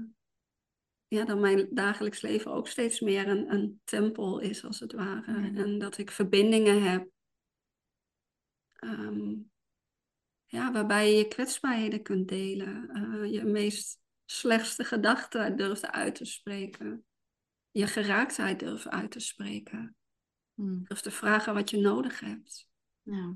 [1.07, 5.51] ja, dat mijn dagelijks leven ook steeds meer een, een tempel is, als het ware.
[5.55, 7.07] En dat ik verbindingen heb.
[8.79, 9.51] Um,
[10.45, 12.89] ja, waarbij je je kwetsbaarheden kunt delen.
[12.93, 17.05] Uh, je meest slechtste gedachten durft uit te spreken.
[17.71, 19.95] Je geraaktheid durft uit te spreken.
[20.53, 20.83] Hmm.
[20.83, 22.69] Durft te vragen wat je nodig hebt.
[23.01, 23.35] Ja.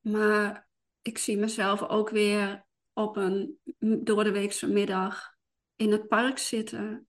[0.00, 0.68] Maar
[1.02, 3.60] ik zie mezelf ook weer op een
[4.04, 5.36] door de weekse middag
[5.76, 7.08] in het park zitten.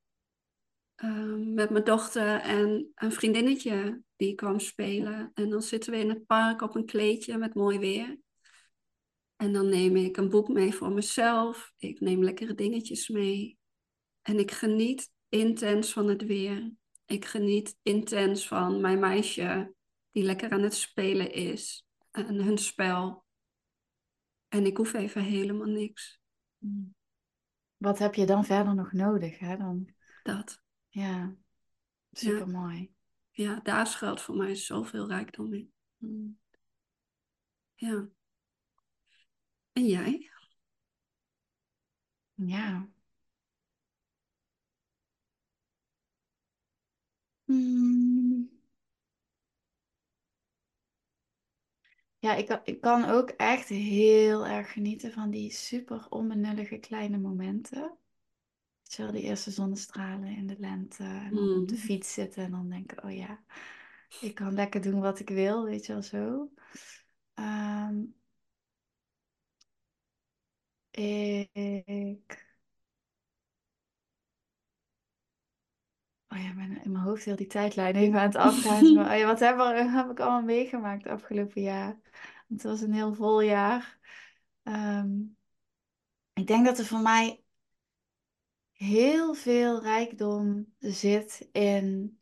[0.97, 5.31] Ehm, met mijn dochter en een vriendinnetje die kwam spelen.
[5.33, 8.17] En dan zitten we in het park op een kleedje met mooi weer.
[9.35, 11.73] En dan neem ik een boek mee voor mezelf.
[11.77, 13.57] Ik neem lekkere dingetjes mee.
[14.21, 16.71] En ik geniet intens van het weer.
[17.05, 19.73] Ik geniet intens van mijn meisje
[20.11, 23.25] die lekker aan het spelen is en hun spel.
[24.47, 26.19] En ik hoef even helemaal niks.
[26.57, 26.95] Hmm.
[27.77, 29.39] Wat heb je dan verder nog nodig?
[29.39, 29.57] Hè?
[29.57, 29.93] Dan...
[30.23, 30.65] Dat.
[30.97, 31.35] Ja,
[32.13, 32.91] super mooi.
[33.31, 33.43] Ja.
[33.53, 35.71] ja, daar schuilt voor mij zoveel rijkdom in.
[35.97, 36.39] Hmm.
[37.75, 38.07] Ja.
[39.73, 40.29] En jij?
[42.37, 42.87] Ja.
[47.47, 48.47] Hmm.
[52.19, 57.97] Ja, ik, ik kan ook echt heel erg genieten van die super onbenullige kleine momenten.
[58.95, 61.03] Wel, die eerste zonnestralen in de lente.
[61.03, 61.83] En dan op de hmm.
[61.83, 63.43] fiets zitten en dan denken, oh ja,
[64.21, 66.49] ik kan lekker doen wat ik wil, weet je wel zo.
[67.33, 68.03] Ehm,
[70.91, 72.45] ik
[76.29, 78.93] Oh ja, ben in mijn hoofd heel die tijdlijn even aan het afgaan.
[78.93, 81.99] Maar, oh ja, wat heb, er, heb ik allemaal meegemaakt afgelopen jaar?
[82.47, 83.99] Het was een heel vol jaar.
[84.63, 85.09] Ehm,
[86.33, 87.43] ik denk dat er voor mij
[88.77, 92.19] heel veel rijkdom zit in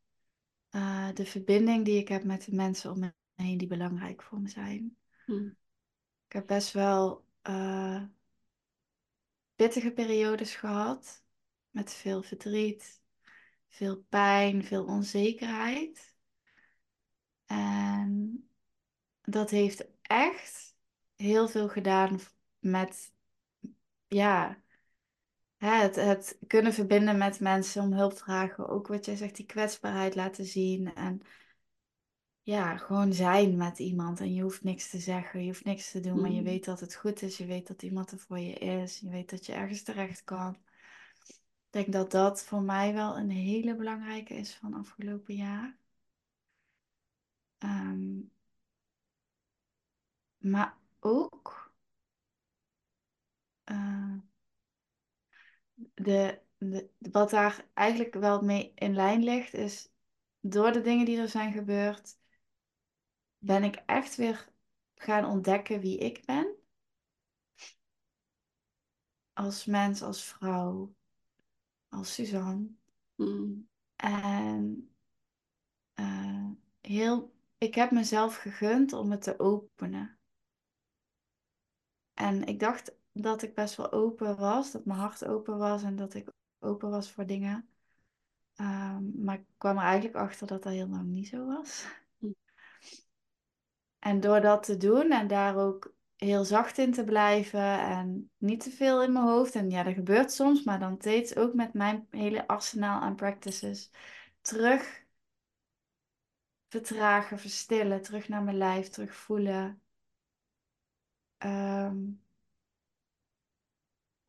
[0.72, 4.40] uh, de verbinding die ik heb met de mensen om me heen die belangrijk voor
[4.42, 4.98] me zijn.
[5.26, 5.46] Hm.
[6.26, 8.04] Ik heb best wel uh,
[9.56, 11.24] pittige periodes gehad
[11.70, 13.02] met veel verdriet,
[13.68, 16.16] veel pijn, veel onzekerheid.
[17.46, 18.50] En
[19.22, 20.76] dat heeft echt
[21.16, 22.20] heel veel gedaan
[22.60, 23.14] met,
[24.08, 24.64] ja,
[25.58, 28.68] het, het kunnen verbinden met mensen om hulp te vragen.
[28.68, 30.94] Ook wat jij zegt, die kwetsbaarheid laten zien.
[30.94, 31.22] En
[32.42, 34.20] ja, gewoon zijn met iemand.
[34.20, 36.46] En je hoeft niks te zeggen, je hoeft niks te doen, maar je mm.
[36.46, 37.38] weet dat het goed is.
[37.38, 39.00] Je weet dat iemand er voor je is.
[39.00, 40.58] Je weet dat je ergens terecht kan
[41.76, 45.78] denk dat dat voor mij wel een hele belangrijke is van afgelopen jaar.
[47.58, 48.22] Ehm,
[50.38, 51.74] maar ook
[53.66, 54.18] uh,
[55.76, 59.92] de, de, wat daar eigenlijk wel mee in lijn ligt, is
[60.40, 62.18] door de dingen die er zijn gebeurd,
[63.38, 64.50] ben ik echt weer
[64.96, 66.56] gaan ontdekken wie ik ben.
[69.34, 70.96] Als mens, als vrouw,
[71.90, 72.68] als Suzanne.
[73.16, 73.70] Mm.
[73.96, 74.96] En
[75.96, 76.50] uh,
[76.82, 80.20] heel, ik heb mezelf gegund om het te openen.
[82.14, 85.96] En ik dacht dat ik best wel open was, dat mijn hart open was en
[85.96, 87.70] dat ik open was voor dingen.
[88.56, 91.86] Um, maar ik kwam er eigenlijk achter dat dat heel lang niet zo was.
[92.18, 92.32] Hm.
[94.00, 98.64] En door dat te doen en daar ook heel zacht in te blijven en niet
[98.64, 99.56] te veel in mijn hoofd.
[99.56, 103.92] En ja, dat gebeurt soms, maar dan steeds ook met mijn hele arsenaal aan practices
[104.42, 105.06] terug
[106.70, 109.82] vertragen, verstillen, terug naar mijn lijf, terug voelen.
[111.38, 111.98] Ehm,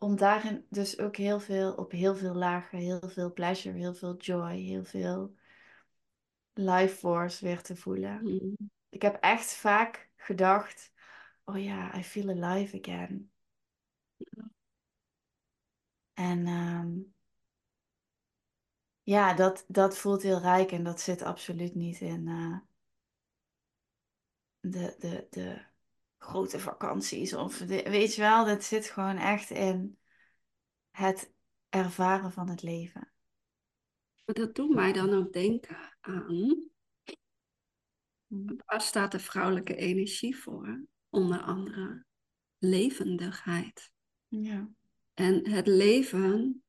[0.06, 4.16] om daarin dus ook heel veel, op heel veel lagen, heel veel pleasure, heel veel
[4.16, 5.36] joy, heel veel
[6.52, 8.20] life force weer te voelen.
[8.22, 8.56] Mm.
[8.88, 10.92] Ik heb echt vaak gedacht,
[11.44, 13.30] oh ja, I feel alive again.
[16.14, 16.98] En ehm,
[19.02, 22.58] ja, dat, dat voelt heel rijk en dat zit absoluut niet in eh,
[24.60, 25.64] de, de, de
[26.26, 27.34] grote vakanties.
[27.34, 29.98] Of de, weet je wel, dat zit gewoon echt in
[30.90, 31.32] het
[31.68, 33.10] ervaren van het leven.
[34.24, 36.70] Dat doet mij dan ook denken aan.
[38.26, 38.56] Mm.
[38.66, 40.84] Waar staat de vrouwelijke energie voor?
[41.08, 42.04] Onder andere
[42.58, 43.92] levendigheid.
[44.28, 44.68] Ja.
[45.14, 46.62] En het leven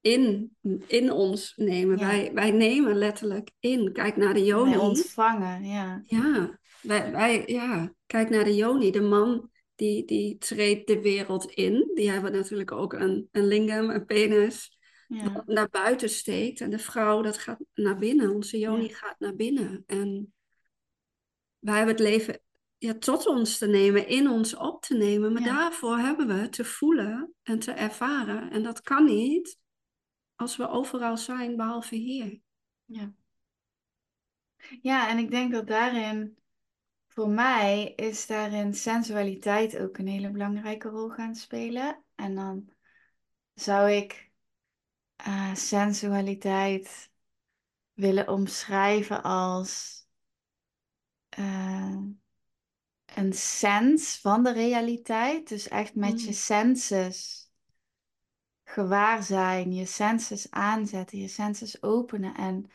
[0.00, 1.98] in, in ons nemen.
[1.98, 2.06] Ja.
[2.06, 3.92] Wij, wij nemen letterlijk in.
[3.92, 4.70] Kijk naar de Joni.
[4.70, 6.02] Wij ontvangen, ja.
[6.06, 8.90] Ja, wij, wij, ja, kijk naar de Joni.
[8.90, 11.90] De man die, die treedt de wereld in.
[11.94, 14.78] Die hebben natuurlijk ook een, een lingam, een penis.
[15.08, 16.60] Ja, naar buiten steekt.
[16.60, 18.34] En de vrouw, dat gaat naar binnen.
[18.34, 18.94] Onze Joni Ja.
[18.94, 19.82] gaat naar binnen.
[19.86, 20.34] En
[21.58, 22.40] wij hebben het leven
[22.78, 25.32] ja, tot ons te nemen, in ons op te nemen.
[25.32, 25.54] Maar Ja.
[25.54, 28.50] daarvoor hebben we te voelen en te ervaren.
[28.50, 29.58] En dat kan niet
[30.34, 32.40] als we overal zijn, behalve hier.
[32.84, 33.14] ja.
[34.82, 36.36] Ja, en ik denk dat daarin,
[37.14, 42.04] voor mij, is daarin sensualiteit ook een hele belangrijke rol gaan spelen.
[42.14, 42.70] En dan
[43.54, 44.32] zou ik
[45.16, 47.10] eh, sensualiteit
[47.92, 50.02] willen omschrijven als
[51.28, 51.98] eh,
[53.14, 55.48] een sens van de realiteit.
[55.48, 56.32] Dus echt met je Mm.
[56.32, 57.50] senses
[58.64, 62.70] gewaar zijn, je senses aanzetten, je senses openen en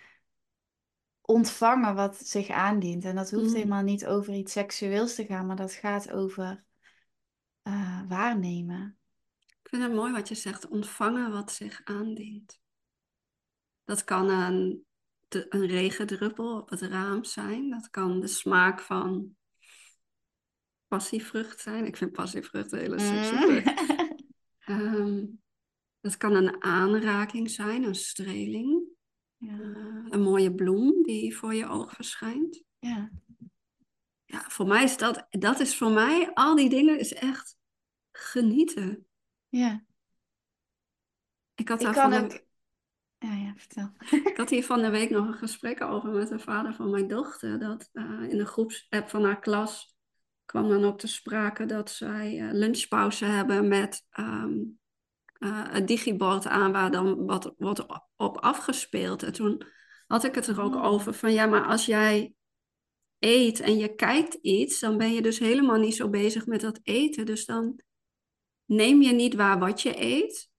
[1.30, 3.06] ontvangen wat zich aandient.
[3.06, 3.56] En dat hoeft Mm.
[3.56, 6.64] helemaal niet over iets seksueels te gaan, maar dat gaat over
[7.62, 8.98] eh, waarnemen.
[9.40, 12.60] Ik vind het mooi wat je zegt, ontvangen wat zich aandient.
[13.84, 14.86] Dat kan een,
[15.30, 17.70] een regendruppel op het raam zijn.
[17.70, 19.36] Dat kan de smaak van
[20.88, 21.86] passievrucht zijn.
[21.86, 23.88] Ik vind passievrucht een hele sexy vrucht.
[24.60, 25.26] Ehm,
[26.02, 28.89] dat kan een aanraking zijn, een streling.
[29.40, 29.60] Ja.
[29.60, 32.64] Eh, een mooie bloem die voor je oog verschijnt.
[32.80, 33.12] ja,
[34.26, 37.58] Ja, voor mij is dat, dat is voor mij, al die dingen is echt
[38.12, 39.08] genieten.
[39.50, 39.84] ja.
[41.56, 42.30] Ik had, daar van ook.
[42.30, 42.44] de,
[43.18, 43.92] Ja, ja, vertel.
[44.32, 47.08] ik had hier van de week nog een gesprek over met de vader van mijn
[47.08, 47.60] dochter.
[47.60, 49.96] Dat eh, in de groepsapp van haar klas
[50.46, 54.58] kwam dan ook te sprake dat zij eh, lunchpauze hebben met ehm
[55.40, 59.24] eh, het digibord aan waar dan wat wordt op afgespeeld.
[59.24, 59.64] En toen
[60.08, 60.84] had ik het er ook Oh.
[60.84, 62.34] over van ja, maar als jij
[63.20, 66.80] eet en je kijkt iets, dan ben je dus helemaal niet zo bezig met dat
[66.84, 67.26] eten.
[67.26, 67.82] Dus dan
[68.66, 70.50] neem je niet waar wat je eet.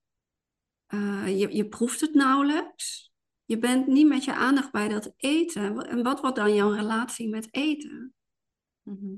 [0.85, 3.13] Eh, je, je proeft het nauwelijks.
[3.45, 5.87] Je bent niet met je aandacht bij dat eten.
[5.87, 8.13] En wat wordt dan jouw relatie met eten?
[8.81, 9.15] Mhm.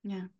[0.00, 0.30] Ja,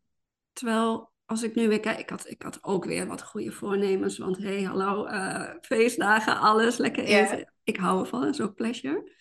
[0.53, 4.19] Terwijl als ik nu weer kijk, ik had, ik had ook weer wat goede voornemens.
[4.19, 7.53] Want hé, hey, hallo, eh, feestdagen, alles, lekker eten.
[7.63, 9.13] Ik hou ervan, dat is ook pleasure.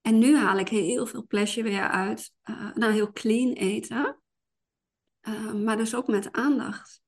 [0.00, 2.32] En nu haal ik heel veel pleasure weer uit.
[2.42, 4.22] eh nou, heel clean eten.
[5.20, 7.02] Eh, maar dus ook met aandacht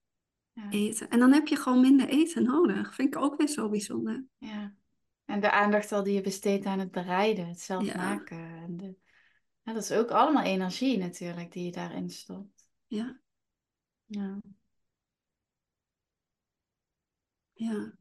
[0.53, 1.09] ja, eten.
[1.09, 2.95] En dan heb je gewoon minder eten nodig.
[2.95, 4.25] Vind ik ook weer zo bijzonder.
[4.39, 4.75] ja.
[5.25, 7.97] En de aandacht al die je besteedt aan het bereiden, het zelf Ja.
[7.97, 8.39] maken.
[8.39, 8.95] En de...
[9.63, 12.69] ja, dat is ook allemaal energie natuurlijk die je daarin stopt.
[12.87, 13.21] Ja,
[14.09, 14.41] Ja,
[17.57, 17.93] ja.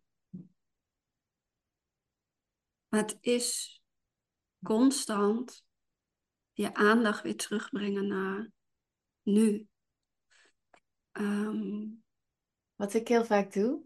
[2.87, 3.81] Maar het is
[4.63, 5.65] constant
[6.53, 8.51] je aandacht weer terugbrengen naar
[9.23, 9.67] nu.
[11.11, 11.87] Ehm,
[12.75, 13.81] Wat ik heel vaak doe,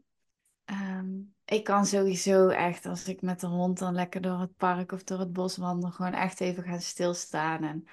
[0.66, 1.08] ehm,
[1.46, 5.04] ik kan sowieso echt als ik met de hond dan lekker door het park of
[5.04, 7.88] door het bos wandel, gewoon echt even gaan stilstaan en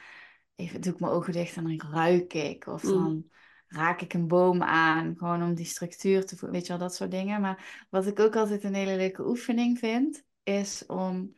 [0.56, 3.30] even doe ik mijn ogen dicht en dan ruik ik of Mm.
[3.74, 6.94] Raak ik een boom aan, gewoon om die structuur te voelen, weet je wel, dat
[6.94, 7.40] soort dingen.
[7.40, 11.36] Maar wat ik ook altijd een hele leuke oefening vind, is om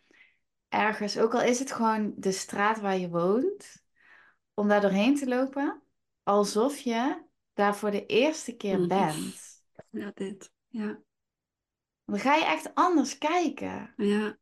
[0.68, 3.83] ergens, ook al is het gewoon de straat waar je woont,
[4.55, 5.82] om daar doorheen te lopen,
[6.22, 7.22] alsof je
[7.55, 8.87] daar voor de eerste keer Mhm.
[8.87, 9.62] bent.
[9.91, 10.53] ja, dit.
[10.68, 11.01] Ja,
[12.05, 13.95] Dan ga je echt anders kijken.
[13.97, 14.39] ja.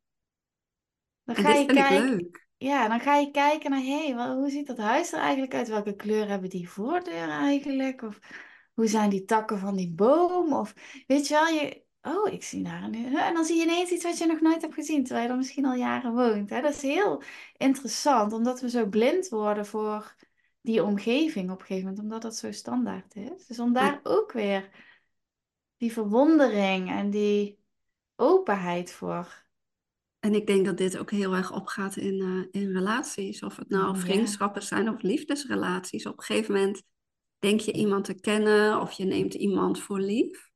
[1.24, 2.43] Dan En ga dit je vind ik kijken, leuk.
[2.64, 5.68] Ja, dan ga je kijken naar, hé, hey, hoe ziet dat huis er eigenlijk uit?
[5.68, 8.02] Welke kleur hebben die voordeuren eigenlijk?
[8.02, 8.18] Of
[8.74, 10.52] hoe zijn die takken van die boom?
[10.52, 10.74] Of
[11.06, 14.04] weet je wel, je, oh, ik zie daar een, en dan zie je ineens iets
[14.04, 16.50] wat je nog nooit hebt gezien, terwijl je er misschien al jaren woont.
[16.50, 16.60] Hè?
[16.60, 17.22] Dat is heel
[17.56, 20.14] interessant, omdat we zo blind worden voor
[20.60, 23.46] die omgeving op een gegeven moment, omdat dat zo standaard is.
[23.46, 24.70] Dus om daar ook weer
[25.76, 27.58] die verwondering en die
[28.16, 29.43] openheid voor
[30.24, 33.42] en ik denk dat dit ook heel erg opgaat in, eh, in relaties.
[33.42, 34.00] Of het nou ja.
[34.00, 36.06] vriendschappen zijn of liefdesrelaties.
[36.06, 36.82] Op een gegeven moment
[37.38, 40.50] denk je iemand te kennen of je neemt iemand voor lief.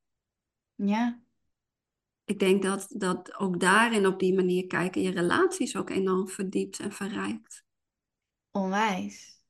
[0.74, 1.20] Ja,
[2.24, 6.78] Ik denk dat, dat ook daarin op die manier kijken je relaties ook enorm verdiept
[6.78, 7.64] en verrijkt.
[8.50, 9.42] onwijs.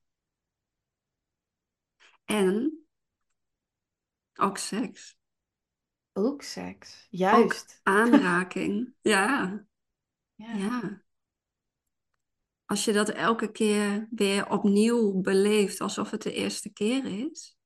[2.25, 2.79] En
[4.35, 5.17] ook seks.
[6.13, 7.07] Ook seks.
[7.11, 7.81] Ook Juist.
[7.83, 8.95] aanraking.
[9.01, 9.67] ja,
[10.39, 10.57] Ja.
[10.57, 11.03] ja.
[12.65, 17.57] Als je dat elke keer weer opnieuw beleeft alsof het de eerste keer is.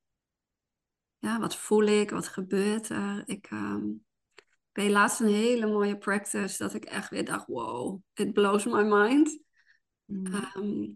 [1.19, 2.11] Ja, wat voel ik?
[2.11, 3.23] Wat gebeurt er?
[3.27, 8.33] Ik, ik deed laatst een hele mooie practice dat ik echt weer dacht, wow, it
[8.33, 9.41] blows my mind.
[10.05, 10.27] Mm.
[10.27, 10.91] Ehm,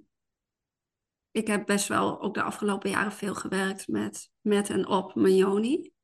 [1.31, 5.37] ik heb best wel ook de afgelopen jaren veel gewerkt met, met en op mijn
[5.37, 5.95] yoni.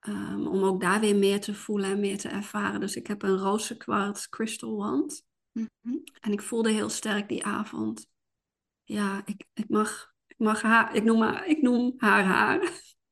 [0.00, 2.80] Ehm, om ook daar weer meer te voelen en meer te ervaren.
[2.80, 5.26] Dus ik heb een roze kwarts crystal wand.
[5.52, 5.96] Mhm.
[6.20, 8.08] En ik voelde heel sterk die avond.
[8.84, 12.58] Ja, ik, ik, mag, ik mag haar, ik noem haar, ik noem haar haar.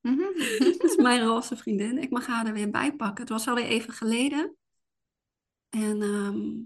[0.00, 0.18] Mhm.
[0.58, 1.98] Dat is mijn roze vriendin.
[1.98, 3.20] Ik mag haar er weer bij pakken.
[3.20, 4.56] Het was alweer even geleden.
[5.68, 6.56] En ehm,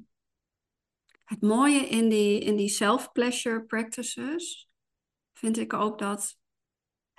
[1.24, 4.70] het mooie in die, in die self-pleasure practices
[5.32, 6.38] vind ik ook dat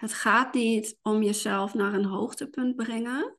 [0.03, 3.37] het gaat niet om jezelf naar een hoogtepunt brengen.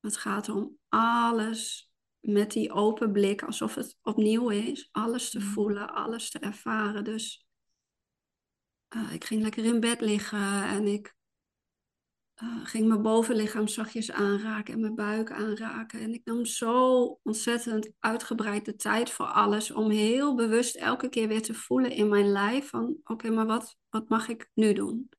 [0.00, 4.88] Het gaat om alles met die open blik, alsof het opnieuw is.
[4.92, 5.44] Alles te Mm.
[5.44, 7.04] voelen, alles te ervaren.
[7.04, 7.46] Dus
[8.88, 11.14] eh, ik ging lekker in bed liggen en ik
[12.34, 16.00] eh, ging mijn bovenlichaam zachtjes aanraken en mijn buik aanraken.
[16.00, 21.28] En ik nam zo ontzettend uitgebreid de tijd voor alles om heel bewust elke keer
[21.28, 25.10] weer te voelen in mijn lijf van oké, maar wat, wat mag ik nu doen?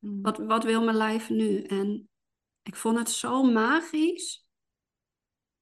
[0.00, 0.22] Mm.
[0.22, 1.62] Wat, wat wil mijn lijf nu?
[1.62, 2.08] En
[2.62, 4.46] ik vond het zo magisch.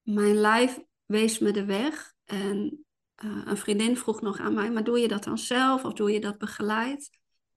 [0.03, 2.15] Mijn lijf wees me de weg.
[2.25, 2.85] En
[3.15, 6.11] eh, een vriendin vroeg nog aan mij, maar doe je dat dan zelf of doe
[6.11, 7.11] je dat begeleid?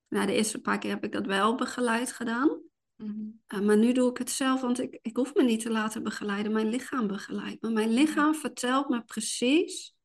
[0.08, 2.62] Nou, de eerste paar keer heb ik dat wel begeleid gedaan.
[2.96, 3.30] Mhm.
[3.48, 6.04] Uh, maar nu doe ik het zelf, want ik, ik hoef me niet te laten
[6.04, 6.52] begeleiden.
[6.52, 7.70] Mijn lichaam begeleidt me.
[7.70, 9.96] Mijn lichaam vertelt me precies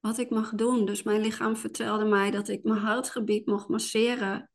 [0.00, 0.84] wat ik mag doen.
[0.84, 4.50] Dus mijn lichaam vertelde mij dat ik mijn hartgebied mocht masseren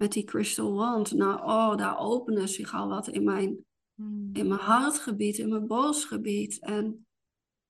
[0.00, 1.12] met die crystal wand.
[1.12, 3.64] Nou, oh, daar opende zich al wat in mijn,
[4.00, 4.30] Mm.
[4.32, 6.58] in mijn hartgebied, in mijn borstgebied.
[6.58, 7.06] En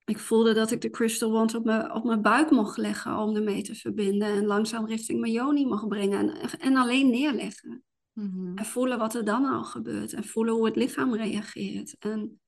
[0.05, 3.37] ik voelde dat ik de crystal wand op mijn, op mijn buik mocht leggen om
[3.37, 4.28] ermee te verbinden.
[4.28, 6.35] En langzaam richting mijn yoni mocht brengen.
[6.35, 7.85] En, en alleen neerleggen.
[8.12, 8.57] Mhm.
[8.57, 10.12] En voelen wat er dan al gebeurt.
[10.12, 11.97] En voelen hoe het lichaam reageert.
[11.99, 12.41] En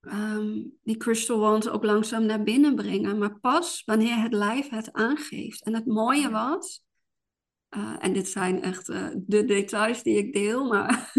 [0.00, 3.18] ehm, die crystal wand ook langzaam naar binnen brengen.
[3.18, 5.64] Maar pas wanneer het lijf het aangeeft.
[5.64, 6.82] En het mooie was...
[7.72, 10.68] eh, en dit zijn echt eh, de details die ik deel.
[10.68, 11.12] Maar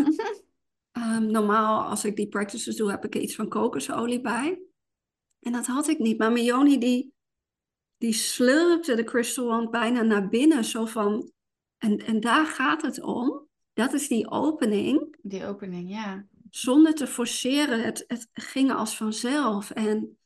[0.92, 4.60] ehm, normaal als ik die practices doe, heb ik er iets van kokosolie bij.
[5.40, 6.18] En dat had ik niet.
[6.18, 7.12] Maar mijn Yoni die,
[7.96, 10.64] die slurpte de crystal wand bijna naar binnen.
[10.64, 11.30] Zo van...
[11.78, 13.46] En, en daar gaat het om.
[13.72, 15.16] Dat is die opening.
[15.22, 16.26] Die opening, ja.
[16.50, 17.80] Zonder te forceren.
[17.80, 19.70] Het, het ging als vanzelf.
[19.70, 20.18] En,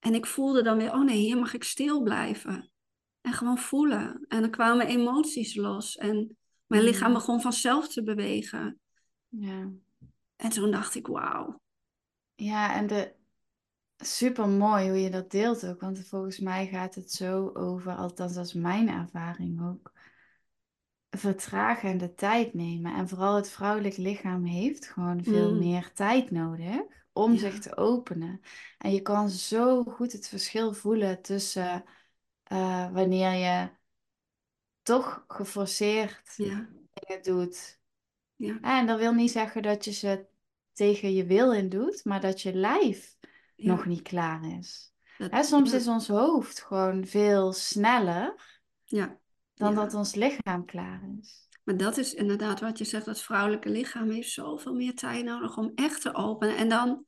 [0.00, 2.70] en ik voelde dan weer, oh nee, hier mag ik stil blijven.
[3.26, 4.24] En gewoon voelen.
[4.28, 5.96] En er kwamen emoties los.
[5.96, 6.88] En mijn Mm.
[6.88, 8.80] lichaam begon vanzelf te bewegen.
[9.28, 9.70] Ja.
[10.36, 11.60] En toen dacht ik, wauw.
[12.34, 13.14] Ja, en de
[13.96, 15.80] super mooi hoe je dat deelt ook.
[15.80, 19.92] Want volgens mij gaat het zo over, althans dat is mijn ervaring ook.
[21.10, 22.94] Vertragen en de tijd nemen.
[22.94, 25.58] En vooral het vrouwelijk lichaam heeft gewoon veel Mm.
[25.58, 26.80] meer tijd nodig
[27.12, 27.38] om Ja.
[27.38, 28.40] zich te openen.
[28.78, 31.84] En je kan zo goed het verschil voelen tussen
[32.46, 33.70] eh, wanneer je
[34.82, 37.80] toch geforceerd Ja, dingen doet.
[38.34, 40.26] ja, En dat wil niet zeggen dat je ze
[40.72, 43.16] tegen je wil in doet, maar dat je lijf
[43.56, 43.72] ja.
[43.72, 44.94] nog niet klaar is.
[45.18, 49.18] Dat- Hè, soms is ons hoofd gewoon veel sneller ja,
[49.54, 51.48] dan dat ons lichaam klaar is.
[51.64, 55.56] Maar dat is inderdaad wat je zegt, dat vrouwelijke lichaam heeft zoveel meer tijd nodig
[55.56, 56.56] om echt te openen.
[56.56, 57.06] En dan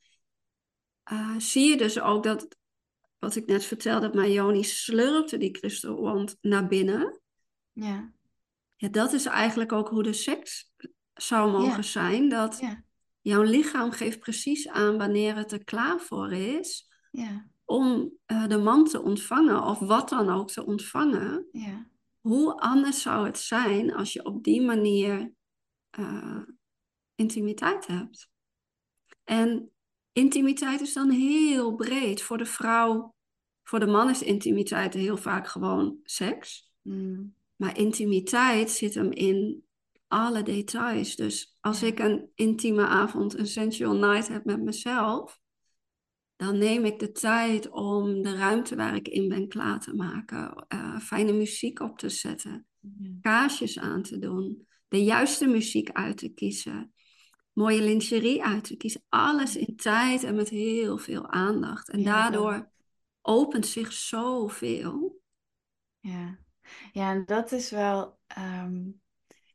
[1.02, 2.56] eh, zie je dus ook dat,
[3.18, 7.20] wat ik net vertelde, Joni slurpte die kristalwand naar binnen.
[7.72, 8.12] Ja,
[8.76, 10.72] Ja, dat is eigenlijk ook hoe de seks
[11.14, 11.82] zou mogen Ja.
[11.82, 12.28] zijn.
[12.28, 12.82] Dat ja,
[13.20, 18.58] jouw lichaam geeft precies aan wanneer het er klaar voor is ja, om eh, de
[18.58, 21.46] man te ontvangen of wat dan ook te ontvangen.
[21.52, 21.90] ja,
[22.20, 25.32] Hoe anders zou het zijn als je op die manier
[25.90, 26.42] eh,
[27.14, 28.28] intimiteit hebt?
[29.24, 29.70] En
[30.18, 32.22] intimiteit is dan heel breed.
[32.22, 33.14] Voor de vrouw,
[33.62, 36.72] voor de man is intimiteit heel vaak gewoon seks.
[36.82, 39.64] Mm, Maar intimiteit zit hem in
[40.06, 41.16] alle details.
[41.16, 45.40] Dus als ik een intieme avond, een sensual night heb met mezelf,
[46.36, 50.66] dan neem ik de tijd om de ruimte waar ik in ben klaar te maken,
[50.74, 52.66] uh, fijne muziek op te zetten,
[53.20, 56.92] kaarsjes aan te doen, de juiste muziek uit te kiezen,
[57.58, 59.02] mooie lingerie uit te kiezen.
[59.08, 61.88] Alles in tijd en met heel veel aandacht.
[61.88, 62.68] En Ja, daardoor
[63.22, 65.20] opent zich zoveel.
[66.00, 66.38] Ja,
[66.92, 68.82] ja en dat is wel ehm,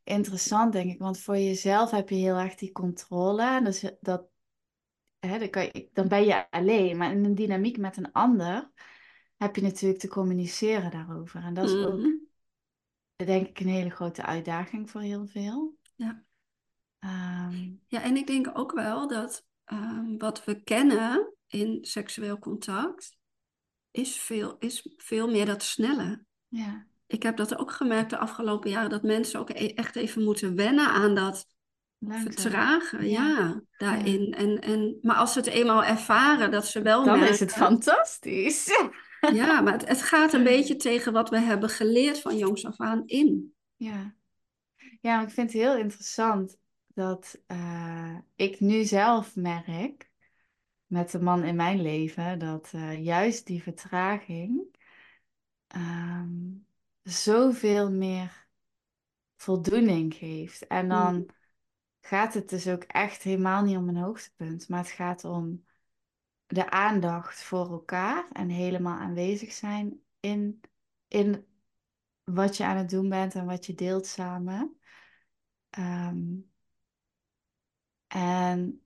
[0.04, 0.98] interessant, denk ik.
[0.98, 3.60] Want voor jezelf heb je heel erg die controle.
[3.64, 4.26] Dus dat,
[5.18, 6.96] hè, dan, kan je, dan ben je alleen.
[6.96, 8.70] Maar in een dynamiek met een ander
[9.36, 11.42] heb je natuurlijk te communiceren daarover.
[11.42, 12.08] En dat is ook, Mhm.
[13.16, 15.76] denk ik, een hele grote uitdaging voor heel veel.
[15.96, 16.24] Ja.
[17.04, 23.16] Ehm, Ja, en ik denk ook wel dat ehm, wat we kennen in seksueel contact
[23.90, 26.24] is veel, is veel meer dat snelle.
[26.48, 30.24] ja, Ik heb dat ook gemerkt de afgelopen jaren, dat mensen ook e- echt even
[30.24, 31.46] moeten wennen aan dat
[31.98, 32.32] langzaam.
[32.32, 33.28] vertragen, Ja.
[33.28, 34.32] ja, daarin.
[34.32, 37.34] En, en, maar als ze het eenmaal ervaren, dat ze wel Dan merken...
[37.34, 38.68] is het fantastisch.
[39.32, 42.80] Ja, maar het, het gaat een beetje tegen wat we hebben geleerd van jongs af
[42.80, 43.54] aan in.
[43.76, 44.14] Ja.
[45.00, 46.56] Ja, ik vind het heel interessant
[46.94, 50.10] dat eh, ik nu zelf merk
[50.86, 54.76] met de man in mijn leven dat eh, juist die vertraging
[55.66, 56.28] ehm,
[57.02, 58.46] zoveel meer
[59.36, 60.66] voldoening geeft.
[60.66, 61.26] En dan Mm.
[62.00, 65.64] gaat het dus ook echt helemaal niet om een hoogtepunt, maar het gaat om
[66.46, 70.60] de aandacht voor elkaar en helemaal aanwezig zijn in,
[71.08, 71.46] in
[72.24, 74.78] wat je aan het doen bent en wat je deelt samen.
[75.70, 76.36] Ehm,
[78.14, 78.82] en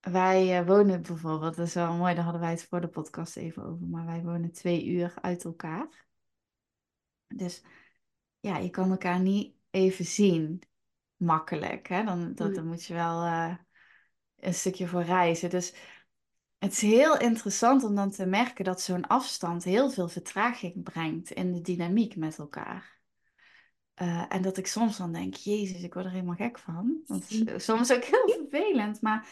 [0.00, 3.36] wij eh, wonen bijvoorbeeld, dat is wel mooi, daar hadden wij het voor de podcast
[3.36, 6.06] even over, maar wij wonen twee uur uit elkaar.
[7.26, 7.62] Dus
[8.40, 10.62] ja, je kan elkaar niet even zien,
[11.16, 11.88] makkelijk.
[11.88, 12.04] Hè?
[12.04, 13.56] Dan, dat, dan moet je wel eh,
[14.36, 15.50] een stukje voor reizen.
[15.50, 15.74] Dus
[16.58, 21.30] het is heel interessant om dan te merken dat zo'n afstand heel veel vertraging brengt
[21.30, 23.02] in de dynamiek met elkaar.
[24.02, 27.02] Uh, en dat ik soms dan denk, Jezus, ik word er helemaal gek van.
[27.06, 29.28] Want is soms ook heel vervelend, maar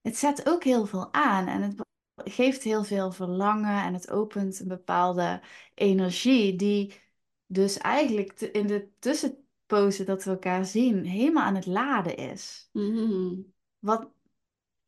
[0.00, 1.46] het zet ook heel veel aan.
[1.46, 1.82] En het
[2.14, 5.42] geeft heel veel verlangen en het opent een bepaalde
[5.74, 7.00] energie die
[7.46, 12.68] dus eigenlijk in de tussenpozen dat we elkaar zien helemaal aan het laden is.
[12.72, 13.52] Mm.
[13.78, 14.10] Wat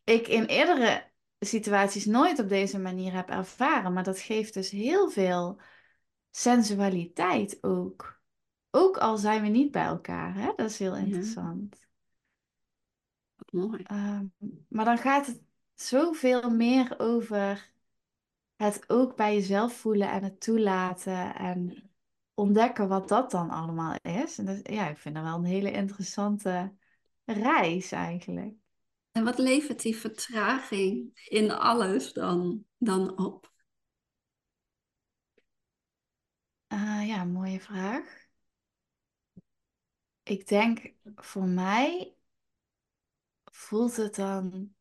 [0.04, 5.10] ik in eerdere situaties nooit op deze manier heb ervaren, maar dat geeft dus heel
[5.10, 5.60] veel
[6.30, 8.15] sensualiteit ook.
[8.70, 10.52] Ook al zijn we niet bij elkaar, hè?
[10.56, 11.88] dat is heel interessant.
[13.36, 13.84] Wat mooi.
[13.92, 14.32] Um,
[14.68, 15.42] maar dan gaat het
[15.74, 17.72] zoveel meer over
[18.56, 21.90] het ook bij jezelf voelen en het toelaten en
[22.34, 24.38] ontdekken wat dat dan allemaal is.
[24.38, 26.74] En dat, ja, ik vind dat wel een hele interessante
[27.24, 28.54] reis eigenlijk.
[29.12, 33.52] En wat levert die vertraging in alles dan, dan op?
[36.72, 38.26] Uh, ja, mooie vraag.
[40.27, 42.16] Ik denk voor mij
[43.45, 44.74] voelt het dan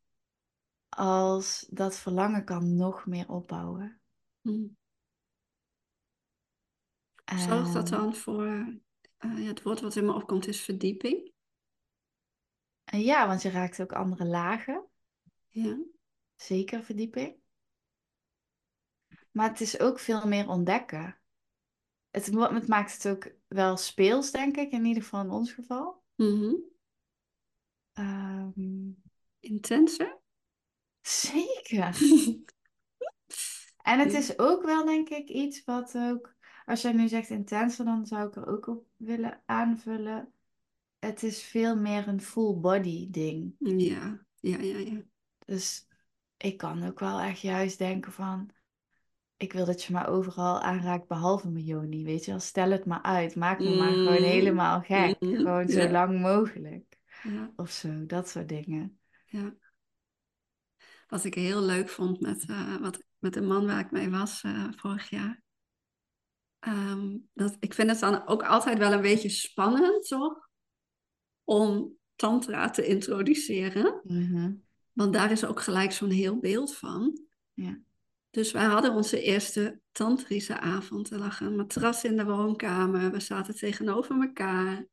[0.88, 4.00] als dat verlangen kan nog meer opbouwen.
[4.40, 4.76] Hmm.
[7.36, 8.68] Zorgt dat dan voor, uh,
[9.18, 11.32] ja, het woord wat in me opkomt is verdieping?
[12.84, 14.86] En ja, want je raakt ook andere lagen.
[15.46, 15.78] Ja.
[16.34, 17.36] Zeker verdieping.
[19.30, 21.20] Maar het is ook veel meer ontdekken.
[22.16, 26.02] Het, het maakt het ook wel speels, denk ik, in ieder geval in ons geval.
[26.14, 26.62] Mm -hmm.
[27.94, 29.02] um...
[29.40, 30.18] Intenser?
[31.00, 31.98] Zeker.
[33.90, 37.84] en het is ook wel, denk ik, iets wat ook, als jij nu zegt intenser,
[37.84, 40.32] dan zou ik er ook op willen aanvullen.
[40.98, 43.54] Het is veel meer een full body ding.
[43.58, 45.02] Ja, ja, ja, ja.
[45.44, 45.88] Dus
[46.36, 48.50] ik kan ook wel echt juist denken van,
[49.36, 52.40] ik wil dat je me overal aanraakt behalve mijn joni, weet je wel.
[52.40, 53.76] Stel het maar uit, maak me mm.
[53.76, 55.20] maar gewoon helemaal gek.
[55.20, 55.36] Mm.
[55.36, 55.90] Gewoon zo ja.
[55.90, 56.98] lang mogelijk.
[57.22, 57.52] Ja.
[57.56, 58.98] Of zo, dat soort dingen.
[59.26, 59.54] Ja.
[61.08, 64.42] Wat ik heel leuk vond met, uh, wat, met de man waar ik mee was
[64.42, 65.42] uh, vorig jaar.
[66.60, 70.48] Um, dat, ik vind het dan ook altijd wel een beetje spannend, toch?
[71.44, 74.00] Om tantra te introduceren.
[74.02, 74.64] Mm -hmm.
[74.92, 77.20] Want daar is ook gelijk zo'n heel beeld van.
[77.52, 77.80] Ja.
[78.36, 81.10] Dus wij hadden onze eerste tantrische avond.
[81.10, 83.10] Er lag een matras in de woonkamer.
[83.10, 84.86] We zaten tegenover elkaar.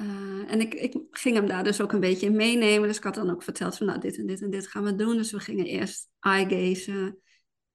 [0.00, 2.88] Uh, en ik, ik ging hem daar dus ook een beetje in meenemen.
[2.88, 4.94] Dus ik had dan ook verteld van nou dit en dit en dit gaan we
[4.94, 5.16] doen.
[5.16, 7.20] Dus we gingen eerst eye-gazen.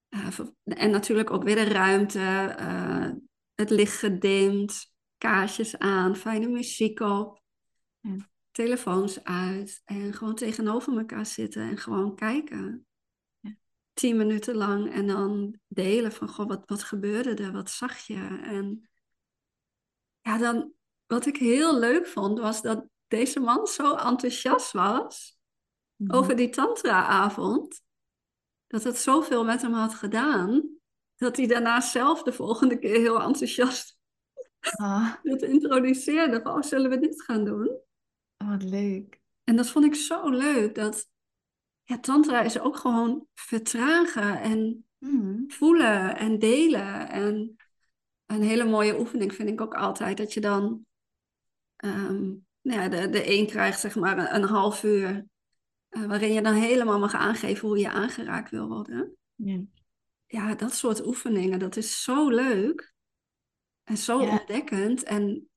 [0.10, 2.56] Uh, en natuurlijk ook weer de ruimte.
[2.60, 3.10] Uh,
[3.56, 4.94] het licht gedimd.
[5.18, 6.16] Kaarsjes aan.
[6.16, 7.42] Fijne muziek op.
[8.00, 8.30] Ja.
[8.52, 9.82] Telefoons uit.
[9.86, 12.86] En gewoon tegenover elkaar zitten en gewoon kijken.
[13.94, 17.52] Tien minuten lang en dan delen van, goh, wat, wat gebeurde er?
[17.52, 18.40] Wat zag je?
[18.44, 18.90] En
[20.22, 20.74] ja, dan,
[21.06, 25.40] wat ik heel leuk vond, was dat deze man zo enthousiast was
[25.96, 26.14] Mhm.
[26.16, 27.82] over die tantra-avond.
[28.68, 30.70] Dat het zoveel met hem had gedaan,
[31.16, 34.00] dat hij daarna zelf de volgende keer heel enthousiast
[34.60, 36.42] Ah, het introduceerde.
[36.42, 37.80] Van, oh, zullen we dit gaan doen?
[38.38, 39.20] wat leuk.
[39.44, 40.76] En dat vond ik zo leuk.
[40.76, 41.10] Dat
[41.84, 45.44] ja, tantra is ook gewoon vertragen en Mhm.
[45.48, 47.10] voelen en delen.
[47.10, 47.56] En
[48.26, 50.86] een hele mooie oefening vind ik ook altijd dat je dan
[51.76, 52.24] ehm,
[52.62, 55.26] nou ja, de, de een krijgt zeg maar een, een half uur
[55.90, 59.18] eh, waarin je dan helemaal mag aangeven hoe je aangeraakt wil worden.
[59.36, 59.62] Ja.
[60.28, 62.94] Ja, dat soort oefeningen, dat is zo leuk
[63.84, 64.30] en zo Ja.
[64.32, 65.04] ontdekkend.
[65.04, 65.51] En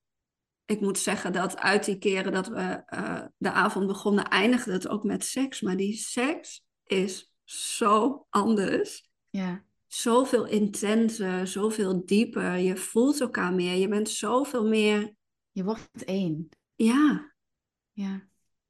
[0.66, 4.88] ik moet zeggen dat uit die keren dat we eh, de avond begonnen, eindigde het
[4.88, 5.60] ook met seks.
[5.60, 9.08] Maar die seks is zo anders.
[9.30, 9.64] Ja.
[9.86, 12.56] Zoveel intenser, zoveel dieper.
[12.56, 13.74] Je voelt elkaar meer.
[13.74, 15.14] Je bent zoveel meer,
[15.50, 16.48] Je wordt één.
[16.74, 17.32] ja,
[17.92, 18.22] Ja.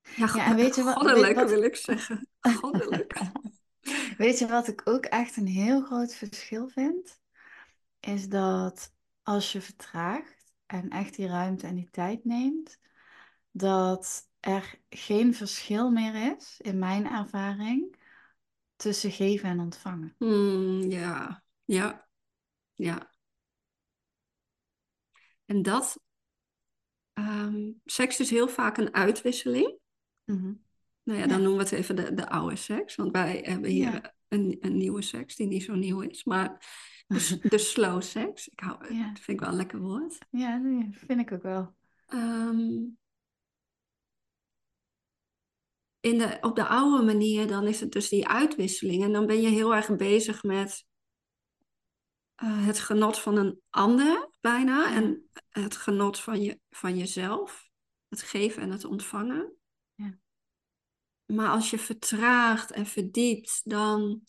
[0.02, 2.28] ja, Ja, en weet je wat- goddelijk wat- wil ik zeggen.
[2.60, 3.18] Goddelijk.
[4.18, 7.20] Weet je wat ik ook echt een heel groot verschil vind?
[8.00, 8.92] Is dat
[9.22, 10.33] als je vertraagt
[10.74, 12.78] en echt die ruimte en die tijd neemt,
[13.50, 17.96] dat er geen verschil meer is, in mijn ervaring,
[18.76, 20.14] tussen geven en ontvangen.
[20.18, 22.08] Hmm, ja, ja,
[22.74, 23.12] ja.
[25.46, 26.00] En dat,
[27.12, 29.78] ehm, seks is heel vaak een uitwisseling.
[30.24, 30.52] Mhm.
[31.02, 31.26] Nou ja, Ja.
[31.26, 32.94] dan noemen we het even de, de oude seks.
[32.94, 34.14] Want wij hebben hier Ja.
[34.28, 36.24] een, een nieuwe seks die niet zo nieuw is.
[36.24, 36.66] Maar
[37.06, 38.48] de, s- de slow seks.
[38.48, 39.08] Ik hou, Ja.
[39.08, 40.18] Dat vind ik wel een lekker woord.
[40.30, 40.60] Ja,
[40.92, 41.74] vind ik ook wel.
[42.06, 42.82] Ehm,
[46.00, 49.02] in de, op de oude manier, dan is het dus die uitwisseling.
[49.02, 50.86] En dan ben je heel erg bezig met
[52.34, 54.94] eh, het genot van een ander bijna.
[54.94, 57.68] En het genot van, je, van jezelf.
[58.08, 59.52] Het geven en het ontvangen.
[59.94, 60.18] Ja.
[61.26, 64.22] Maar als je vertraagt en verdiept, dan,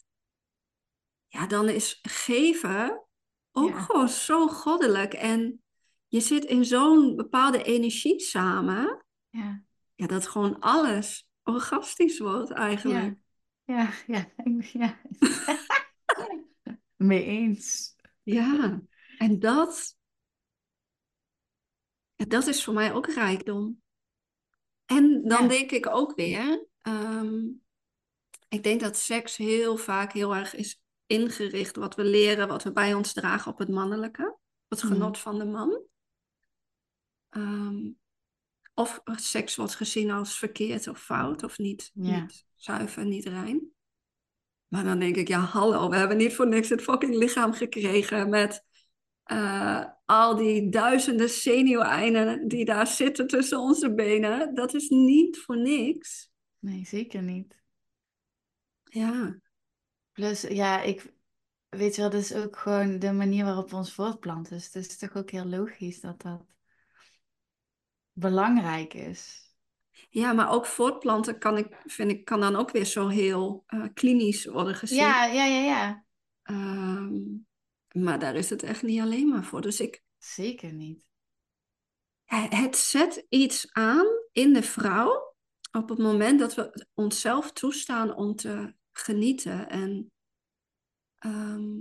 [1.35, 3.05] ja, dan is geven
[3.51, 3.79] ook Ja.
[3.81, 5.13] gewoon zo goddelijk.
[5.13, 5.63] En
[6.07, 9.05] je zit in zo'n bepaalde energie samen.
[9.29, 9.63] Ja,
[9.95, 13.15] Ja, dat gewoon alles orgastisch wordt eigenlijk.
[13.63, 14.27] ja, ja,
[14.73, 14.99] ja.
[16.95, 17.95] Mee eens.
[18.23, 18.81] Ja,
[19.17, 19.97] en dat,
[22.15, 23.81] dat is voor mij ook rijkdom.
[24.85, 25.47] En dan Ja.
[25.47, 27.39] denk ik ook weer, ehm,
[28.49, 32.71] ik denk dat seks heel vaak heel erg is ingericht, wat we leren, wat we
[32.71, 34.37] bij ons dragen op het mannelijke,
[34.67, 34.91] het Mhm.
[34.93, 35.81] genot van de man.
[37.29, 37.89] Ehm,
[38.73, 42.19] of seks wordt gezien als verkeerd of fout of niet, Ja.
[42.21, 43.73] niet zuiver, niet rein.
[44.67, 48.29] Maar dan denk ik, ja, hallo, we hebben niet voor niks het fucking lichaam gekregen
[48.29, 48.63] met
[49.23, 54.55] eh, al die duizenden zenuweinden die daar zitten tussen onze benen.
[54.55, 56.29] Dat is niet voor niks.
[56.59, 57.63] Nee, zeker niet.
[58.83, 59.39] Ja,
[60.15, 61.13] Plus, ja, ik
[61.69, 64.53] weet wel, dat is ook gewoon de manier waarop we ons voortplanten.
[64.53, 66.45] Dus het is toch ook heel logisch dat dat
[68.11, 69.53] belangrijk is.
[70.09, 73.85] ja maar ook voortplanten kan ik, vind ik, kan dan ook weer zo heel eh,
[73.93, 74.97] klinisch worden gezien.
[74.97, 76.05] Ja, ja, ja, ja.
[76.41, 77.21] Ehm,
[77.91, 79.61] maar daar is het echt niet alleen maar voor.
[79.61, 81.09] Dus ik, Zeker niet.
[82.25, 85.35] Het zet iets aan in de vrouw
[85.71, 89.69] op het moment dat we onszelf toestaan om te genieten.
[89.69, 90.11] En
[91.17, 91.73] ehm,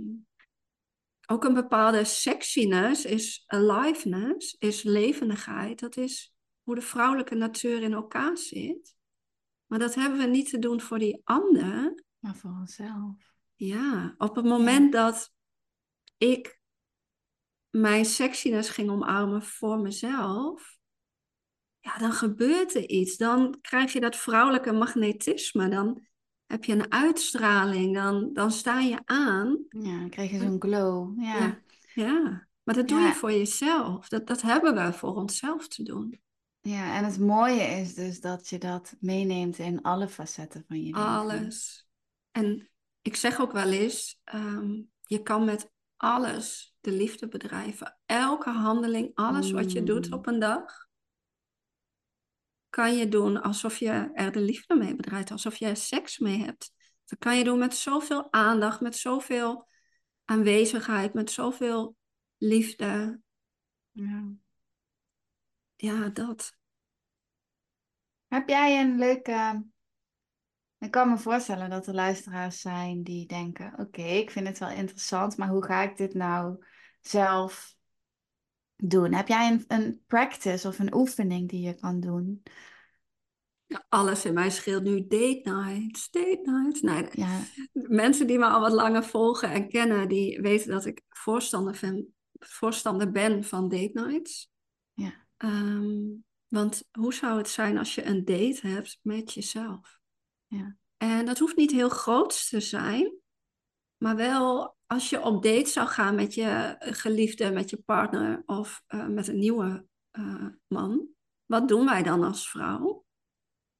[1.27, 5.79] ook een bepaalde sexiness is aliveness, is levendigheid.
[5.79, 8.95] Dat is hoe de vrouwelijke natuur in elkaar zit.
[9.65, 12.03] Maar dat hebben we niet te doen voor die ander.
[12.19, 13.33] Maar voor onszelf.
[13.55, 15.33] Ja, op het moment dat
[16.17, 16.59] ik
[17.69, 20.77] mijn sexiness ging omarmen voor mezelf,
[21.79, 23.17] ja, dan gebeurt er iets.
[23.17, 25.69] Dan krijg je dat vrouwelijke magnetisme.
[25.69, 26.07] Dan
[26.45, 27.95] heb je een uitstraling.
[27.95, 29.57] Dan, dan sta je aan.
[29.69, 31.21] Ja, dan krijg je zo'n glow.
[31.21, 31.37] Ja.
[31.39, 31.63] Ja.
[31.93, 33.07] Ja, maar dat doe Ja.
[33.07, 34.07] je voor jezelf.
[34.09, 36.19] Dat, dat hebben we voor onszelf te doen.
[36.61, 40.83] Ja, en het mooie is dus dat je dat meeneemt in alle facetten van je
[40.83, 41.07] leven.
[41.07, 41.87] Alles.
[42.31, 42.69] En
[43.01, 47.97] ik zeg ook wel eens, ehm, je kan met alles de liefde bedrijven.
[48.05, 50.13] Elke handeling, alles wat je doet Mm.
[50.13, 50.84] op een dag,
[52.75, 56.43] kan je doen alsof je er de liefde mee bedrijft, alsof je er seks mee
[56.43, 56.73] hebt.
[57.05, 59.67] Dat kan je doen met zoveel aandacht, met zoveel
[60.25, 61.95] aanwezigheid, met zoveel
[62.37, 63.19] liefde.
[63.91, 64.23] Ja.
[65.75, 66.57] Ja, dat.
[68.27, 69.65] Heb jij een leuke,
[70.79, 74.69] Ik kan me voorstellen dat er luisteraars zijn die denken: Oké, ik vind het wel
[74.69, 76.65] interessant, maar hoe ga ik dit nou
[77.01, 77.74] zelf
[78.75, 79.13] doen?
[79.13, 82.43] Heb jij een, een practice of een oefening die je kan doen?
[83.67, 86.81] Ja, alles in mij scheelt nu date nights, date nights.
[86.81, 87.39] Nee, Ja,
[87.73, 92.05] mensen die me al wat langer volgen en kennen, die weten dat ik voorstander, van,
[92.39, 94.49] voorstander ben van date nights.
[94.95, 95.95] ja, Ehm,
[96.47, 99.99] want hoe zou het zijn als je een date hebt met jezelf?
[100.47, 103.13] ja, En dat hoeft niet heel groot te zijn,
[103.97, 108.83] maar wel als je op date zou gaan met je geliefde, met je partner of
[108.87, 111.07] eh, met een nieuwe eh, man.
[111.45, 113.05] Wat doen wij dan als vrouw?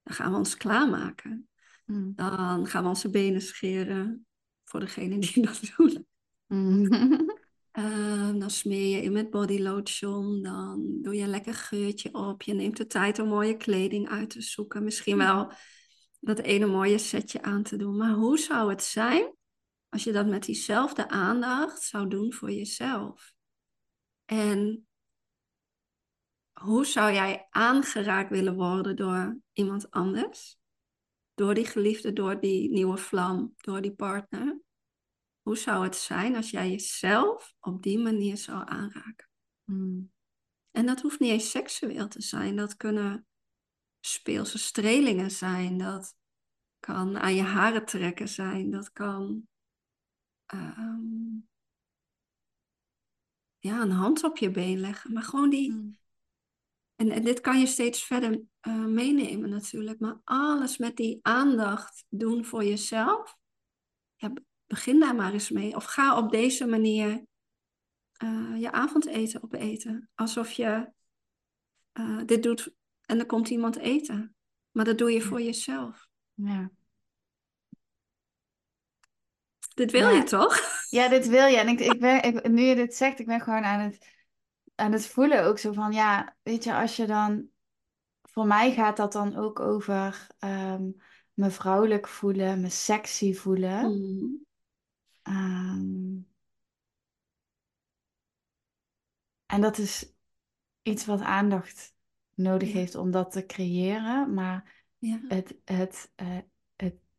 [0.02, 1.48] Dan gaan we ons klaarmaken.
[1.84, 2.12] mm.
[2.14, 4.26] Dan gaan we onze benen scheren,
[4.64, 6.06] voor degene die dat doen.
[6.46, 6.88] Mm.
[7.76, 10.42] Ehm, dan smeer je in met body lotion.
[10.42, 12.42] Dan doe je een lekker geurtje op.
[12.42, 14.84] Je neemt de tijd om mooie kleding uit te zoeken.
[14.84, 15.52] Misschien wel
[16.20, 17.96] dat ene mooie setje aan te doen.
[17.96, 19.35] Maar hoe zou het zijn
[19.96, 23.34] als je dat met diezelfde aandacht zou doen voor jezelf?
[24.24, 24.88] En
[26.52, 30.58] hoe zou jij aangeraakt willen worden door iemand anders?
[31.34, 34.60] Door die geliefde, door die nieuwe vlam, door die partner?
[35.42, 39.28] Hoe zou het zijn als jij jezelf op die manier zou aanraken?
[39.64, 40.12] Mm.
[40.70, 42.56] En dat hoeft niet eens seksueel te zijn.
[42.56, 43.26] Dat kunnen
[44.00, 45.78] speelse strelingen zijn.
[45.78, 46.14] Dat
[46.80, 48.70] kan aan je haren trekken zijn.
[48.70, 49.48] Dat kan
[50.46, 51.38] ehm,
[53.58, 55.12] ja, een hand op je been leggen.
[55.12, 55.72] Maar gewoon die.
[55.72, 55.98] Mm.
[56.94, 60.00] En, en dit kan je steeds verder eh, meenemen natuurlijk.
[60.00, 63.36] Maar alles met die aandacht doen voor jezelf.
[64.14, 65.76] Ja, be- begin daar maar eens mee.
[65.76, 67.26] Of ga op deze manier
[68.12, 70.10] eh, je avondeten opeten.
[70.14, 70.92] Alsof je
[71.92, 74.36] eh, dit doet en er komt iemand eten.
[74.70, 76.08] Maar dat doe je voor jezelf.
[76.34, 76.70] Ja.
[79.76, 80.16] Dit wil Ja.
[80.16, 80.60] je toch?
[80.88, 81.56] Ja, dit wil je.
[81.56, 83.98] En ik, ik ben, ik, nu je dit zegt, ik ben gewoon aan het,
[84.74, 87.48] aan het voelen ook zo van, ja, weet je, als je dan,
[88.22, 90.90] voor mij gaat dat dan ook over ehm,
[91.34, 93.82] me vrouwelijk voelen, me sexy voelen.
[93.84, 94.44] Mm,
[95.22, 96.24] Ehm,
[99.46, 100.12] en dat is
[100.82, 101.94] iets wat aandacht
[102.34, 102.74] nodig Ja.
[102.74, 106.38] heeft om dat te creëren, maar ja, het, het, eh,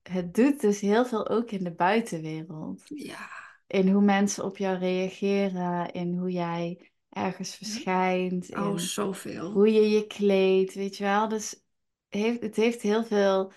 [0.08, 2.82] het, doet dus heel veel ook in de buitenwereld.
[2.86, 3.30] ja,
[3.68, 9.52] in hoe mensen op jou reageren, in hoe jij ergens verschijnt, oh, in zoveel.
[9.52, 11.28] hoe je je kleedt, weet je wel.
[11.28, 11.64] Dus
[12.08, 13.52] heeft, het heeft heel veel,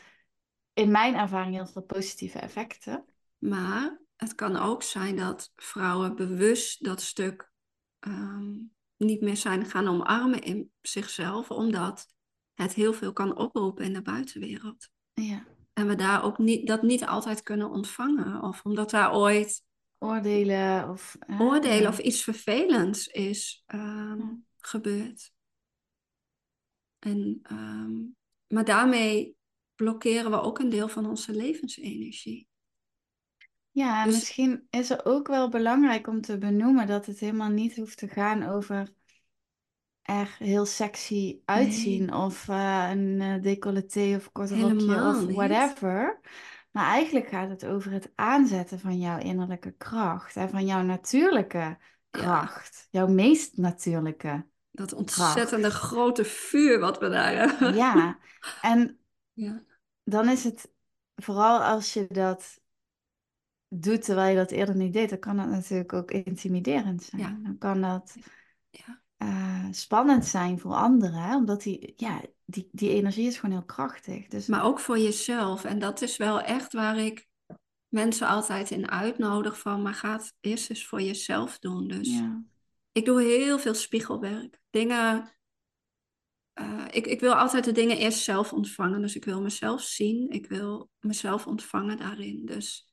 [0.73, 3.05] in mijn ervaring, heel veel positieve effecten.
[3.39, 7.53] Maar het kan ook zijn dat vrouwen bewust dat stuk
[7.99, 8.55] ehm,
[8.97, 12.07] niet meer zijn gaan omarmen in zichzelf, omdat
[12.55, 14.89] het heel veel kan oproepen in de buitenwereld.
[15.13, 15.47] Ja.
[15.73, 18.43] En we daar ook niet, dat niet altijd kunnen ontvangen.
[18.43, 19.63] Of omdat daar ooit
[20.03, 21.17] Oordelen of...
[21.39, 24.21] oordelen of iets vervelends is ehm,
[24.59, 25.33] gebeurd.
[26.99, 27.93] En, ehm,
[28.47, 29.37] maar daarmee
[29.75, 32.49] blokkeren we ook een deel van onze levensenergie.
[33.71, 37.51] Ja, en Dus- misschien is het ook wel belangrijk om te benoemen dat het helemaal
[37.51, 38.93] niet hoeft te gaan over
[40.11, 45.37] er heel sexy uitzien of eh, een eh, decolleté of kort rokje of niet.
[45.37, 46.21] whatever.
[46.71, 51.79] Maar eigenlijk gaat het over het aanzetten van jouw innerlijke kracht en van jouw natuurlijke
[52.11, 52.89] kracht.
[52.91, 54.47] Jouw meest natuurlijke.
[54.71, 57.75] Dat ontzettende grote vuur wat we daar hebben.
[57.75, 58.19] Ja,
[58.61, 58.99] en
[59.33, 59.63] Ja.
[60.05, 60.73] dan is het
[61.15, 62.61] vooral als je dat
[63.69, 67.21] doet terwijl je dat eerder niet deed, dan kan dat natuurlijk ook intimiderend zijn.
[67.23, 67.39] Ja.
[67.43, 68.17] Dan kan dat
[68.71, 69.03] Ja.
[69.21, 71.37] Eh, spannend zijn voor anderen, hè?
[71.37, 74.27] omdat die, ja, die, die energie is gewoon heel krachtig.
[74.27, 75.65] Dus Maar ook voor jezelf.
[75.65, 77.29] En dat is wel echt waar ik
[77.89, 81.89] mensen altijd in uitnodig van, maar ga het eerst eens voor jezelf doen.
[81.89, 82.45] Dus ja,
[82.93, 84.61] ik doe heel veel spiegelwerk.
[84.71, 85.31] Dingen.
[86.53, 89.01] eh, ik, ik wil altijd de dingen eerst zelf ontvangen.
[89.01, 90.31] Dus ik wil mezelf zien.
[90.31, 92.47] Ik wil mezelf ontvangen daarin.
[92.47, 92.90] Dus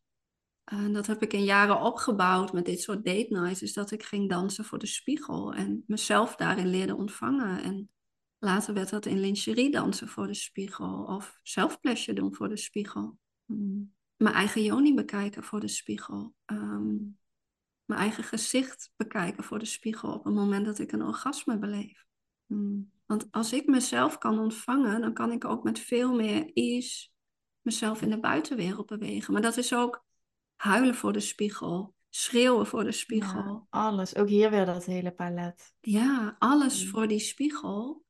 [0.67, 3.59] eh, dat heb ik in jaren opgebouwd met dit soort date nights.
[3.59, 5.53] Dus dat ik ging dansen voor de spiegel.
[5.53, 7.63] En mezelf daarin leerde ontvangen.
[7.63, 7.89] En
[8.37, 11.03] later werd dat in lingerie dansen voor de spiegel.
[11.03, 13.17] Of zelfpleasure doen voor de spiegel.
[13.45, 16.33] mm, Mijn eigen joni bekijken voor de spiegel.
[16.45, 16.95] Ehm,
[17.85, 22.05] mijn eigen gezicht bekijken voor de spiegel op het moment dat ik een orgasme beleef.
[22.45, 27.07] mm, Want als ik mezelf kan ontvangen, dan kan ik ook met veel meer ease
[27.61, 29.33] mezelf in de buitenwereld bewegen.
[29.33, 30.05] Maar dat is ook
[30.57, 33.43] huilen voor de spiegel, schreeuwen voor de spiegel.
[33.43, 34.15] ja, alles.
[34.15, 35.75] Ook hier weer dat hele palet.
[35.79, 36.89] Ja, alles Mm.
[36.89, 38.05] voor die spiegel.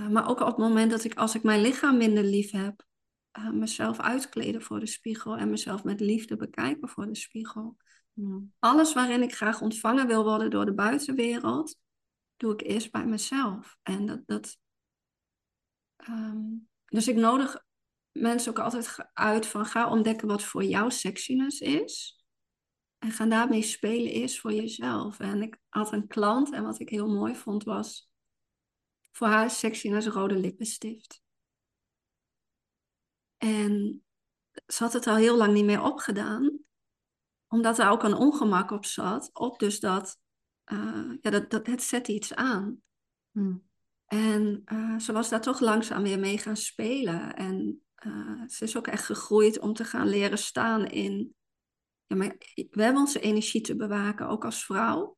[0.00, 2.86] Uh, maar ook op het moment dat ik, als ik mijn lichaam minder lief heb,
[3.38, 7.76] uh, mezelf uitkleden voor de spiegel en mezelf met liefde bekijken voor de spiegel.
[8.58, 11.78] Alles waarin ik graag ontvangen wil worden door de buitenwereld,
[12.36, 13.76] doe ik eerst bij mezelf.
[13.82, 14.56] En dat, dat
[16.08, 17.64] um, dus ik nodig
[18.14, 22.22] mensen ook altijd uit van ga ontdekken wat voor jou sexiness is.
[22.98, 25.20] En ga daarmee spelen eerst voor jezelf.
[25.20, 28.10] En ik had een klant en wat ik heel mooi vond was,
[29.12, 31.22] voor haar sexiness rode lippenstift.
[33.36, 34.04] En
[34.66, 36.58] ze had het al heel lang niet meer opgedaan,
[37.48, 40.20] omdat er ook een ongemak op zat, op dus dat,
[40.72, 42.82] uh, ja, dat, dat het zet iets aan.
[43.30, 43.68] Hmm.
[44.04, 47.34] En uh, ze was daar toch langzaam weer mee gaan spelen.
[47.34, 51.34] En uh, ze is ook echt gegroeid om te gaan leren staan in.
[52.06, 55.16] Ja, maar we hebben onze energie te bewaken, ook als vrouw.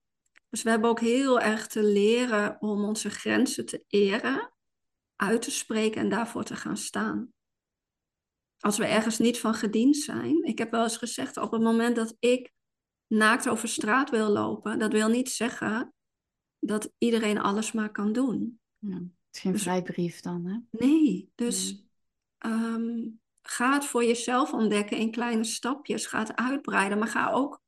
[0.49, 4.53] Dus we hebben ook heel erg te leren om onze grenzen te eren,
[5.17, 7.33] uit te spreken en daarvoor te gaan staan.
[8.59, 10.45] Als we ergens niet van gediend zijn.
[10.45, 12.53] Ik heb wel eens gezegd, op het moment dat ik
[13.07, 15.95] naakt over straat wil lopen, dat wil niet zeggen
[16.59, 18.61] dat iedereen alles maar kan doen.
[18.79, 20.87] Ja, het is geen dus, vrijbrief dan, hè?
[20.87, 21.86] Nee, dus
[22.39, 26.07] Um, ga het voor jezelf ontdekken in kleine stapjes.
[26.07, 27.63] Ga het uitbreiden, maar ga ook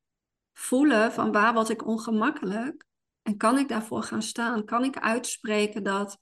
[0.53, 2.87] voelen van waar word ik ongemakkelijk.
[3.23, 4.65] En kan ik daarvoor gaan staan?
[4.65, 6.21] Kan ik uitspreken dat,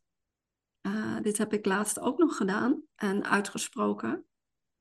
[0.83, 4.27] uh, dit heb ik laatst ook nog gedaan en uitgesproken,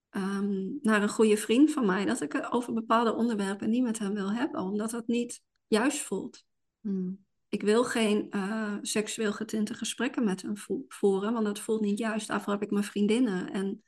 [0.09, 3.99] um, naar een goede vriend van mij, dat ik het over bepaalde onderwerpen niet met
[3.99, 6.45] hem wil hebben, omdat het niet juist voelt.
[6.81, 7.24] Hmm.
[7.49, 10.53] Ik wil geen uh, seksueel getinte gesprekken met hem
[10.87, 12.27] voeren, want dat voelt niet juist.
[12.27, 13.51] Daarvoor heb ik mijn vriendinnen.
[13.51, 13.83] En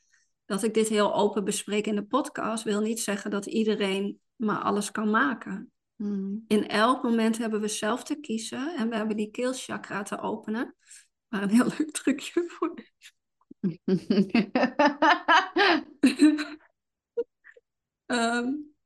[0.46, 4.62] dat ik dit heel open bespreek in de podcast, wil niet zeggen dat iedereen maar
[4.62, 5.72] alles kan maken.
[5.96, 6.44] Hmm.
[6.48, 10.76] In elk moment hebben we zelf te kiezen en we hebben die keelchakra te openen.
[11.28, 12.74] Maar een heel leuk trucje voor.
[18.06, 18.76] um,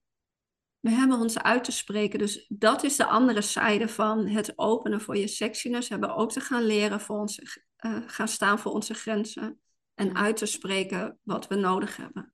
[0.82, 2.20] we hebben ons uit te spreken.
[2.20, 5.88] Dus dat is de andere zijde van het openen voor je sexiness.
[5.88, 9.60] We hebben ook te gaan leren voor onze, uh, gaan staan voor onze grenzen.
[9.94, 12.34] En uit te spreken wat we nodig hebben.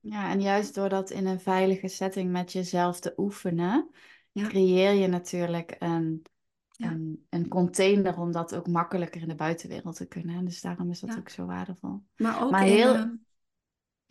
[0.00, 3.90] Ja, en juist door dat in een veilige setting met jezelf te oefenen,
[4.32, 6.22] creëer je natuurlijk een,
[6.70, 6.90] ja.
[6.90, 10.44] een, een, container om dat ook makkelijker in de buitenwereld te kunnen.
[10.44, 12.02] Dus daarom is dat ook zo waardevol.
[12.16, 13.18] Maar ook maar heel,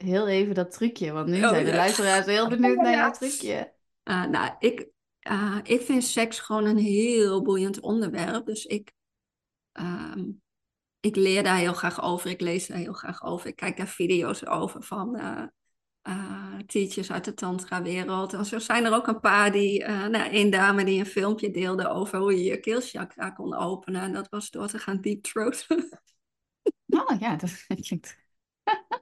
[0.01, 3.73] heel even dat trucje, want nu oh, zijn de luisteraars heel benieuwd naar jouw trucje.
[4.03, 4.87] Uh, nou, ik,
[5.29, 8.45] uh, ik vind seks gewoon een heel boeiend onderwerp.
[8.45, 8.91] Dus ik,
[9.73, 10.41] um,
[10.99, 12.29] ik leer daar heel graag over.
[12.29, 13.47] Ik lees daar heel graag over.
[13.47, 18.33] Ik kijk daar video's over van uh, teachers uit de tantra-wereld.
[18.33, 19.85] En zo zijn er ook een paar die...
[19.85, 24.01] nou, één dame die een filmpje deelde over hoe je je keelchakra kon openen.
[24.01, 25.89] En dat was door te gaan deep throaten.
[26.89, 28.26] Oh ja, dat klinkt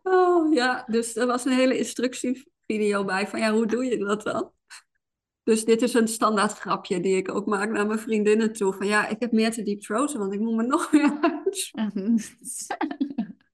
[0.03, 4.24] Oh ja, dus er was een hele instructievideo bij van ja, hoe doe je dat
[4.24, 4.51] dan?
[5.43, 8.74] Dus dit is een standaard grapje die ik ook maak naar mijn vriendinnen toe.
[8.74, 11.72] Van ja, ik heb meer te deep throaten, want ik moet me nog meer uit.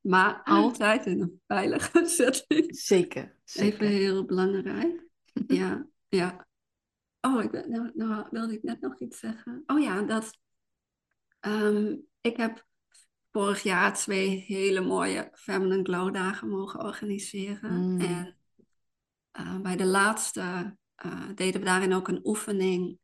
[0.02, 2.76] maar altijd in een veilige setting.
[2.76, 3.82] Zeker, zeker.
[3.82, 5.04] Even heel belangrijk.
[5.48, 6.48] Ja, ja.
[7.22, 9.64] Oh, ik, nou, nou wilde ik net nog iets zeggen.
[9.66, 10.38] Oh ja, dat
[11.42, 12.66] um, ik heb
[13.32, 17.74] vorig jaar twee hele mooie Feminine Glow dagen mogen organiseren.
[17.74, 18.00] Mm.
[18.00, 18.38] En
[19.40, 23.00] uh, bij de laatste uh, deden we daarin ook een oefening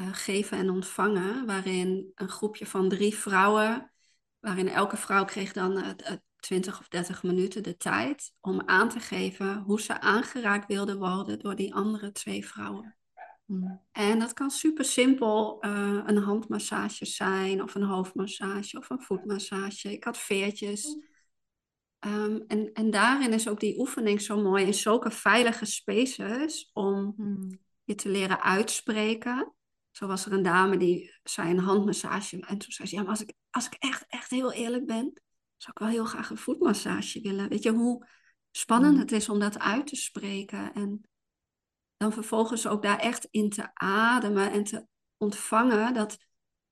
[0.00, 3.92] uh, geven en ontvangen, waarin een groepje van drie vrouwen,
[4.38, 5.96] waarin elke vrouw kreeg dan
[6.36, 11.38] 20 of 30 minuten de tijd om aan te geven hoe ze aangeraakt wilden worden
[11.38, 12.96] door die andere twee vrouwen.
[13.46, 13.80] Mm.
[13.92, 19.92] En dat kan super simpel uh, een handmassage zijn, of een hoofdmassage, of een voetmassage.
[19.92, 20.98] Ik had veertjes.
[22.06, 27.14] Um, en, en daarin is ook die oefening zo mooi in zulke veilige spaces om
[27.16, 27.58] mm.
[27.84, 29.52] je te leren uitspreken.
[29.90, 32.40] Zo was er een dame die zei een handmassage.
[32.40, 35.12] En toen zei ze, ja, maar als ik, als ik echt, echt heel eerlijk ben,
[35.56, 37.48] zou ik wel heel graag een voetmassage willen.
[37.48, 38.06] Weet je hoe
[38.50, 39.00] spannend mm.
[39.00, 40.72] het is om dat uit te spreken?
[40.72, 41.08] En
[41.96, 44.86] dan vervolgens ook daar echt in te ademen en te
[45.16, 46.18] ontvangen dat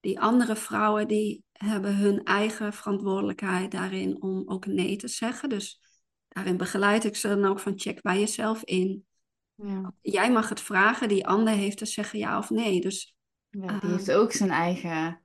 [0.01, 5.49] die andere vrouwen die hebben hun eigen verantwoordelijkheid daarin om ook nee te zeggen.
[5.49, 5.81] Dus
[6.29, 9.07] daarin begeleid ik ze dan ook van check bij jezelf in.
[9.55, 9.93] Ja.
[10.01, 12.81] Jij mag het vragen, die ander heeft te zeggen ja of nee.
[12.81, 13.17] Dus,
[13.51, 15.23] ja, die heeft ook zijn eigen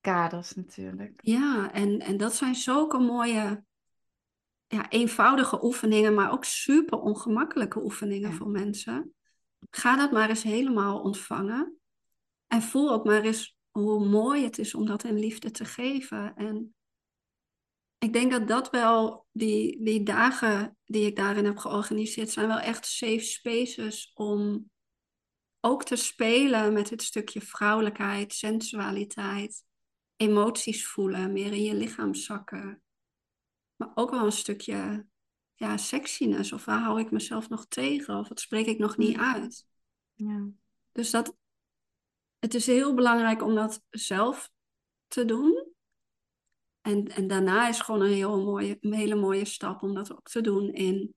[0.00, 1.12] kaders natuurlijk.
[1.22, 3.64] Ja, en, en dat zijn zulke mooie,
[4.66, 8.36] ja, eenvoudige oefeningen, maar ook super ongemakkelijke oefeningen Ja.
[8.36, 9.12] voor mensen.
[9.70, 11.78] Ga dat maar eens helemaal ontvangen.
[12.46, 16.34] En voel ook maar eens hoe mooi het is om dat in liefde te geven.
[16.36, 16.74] En
[17.98, 22.58] ik denk dat dat wel, die, die dagen die ik daarin heb georganiseerd, zijn wel
[22.58, 24.70] echt safe spaces om
[25.60, 29.64] ook te spelen met het stukje vrouwelijkheid, sensualiteit,
[30.16, 32.82] emoties voelen, meer in je lichaam zakken.
[33.76, 35.06] Maar ook wel een stukje
[35.58, 39.16] ja, sexiness, of waar hou ik mezelf nog tegen, of wat spreek ik nog niet
[39.16, 39.66] uit.
[40.14, 40.46] Ja.
[40.92, 41.36] Dus dat,
[42.38, 44.50] het is heel belangrijk om dat zelf
[45.06, 45.66] te doen.
[46.80, 50.28] En, en daarna is gewoon een, heel mooie, een hele mooie stap om dat ook
[50.28, 51.14] te doen in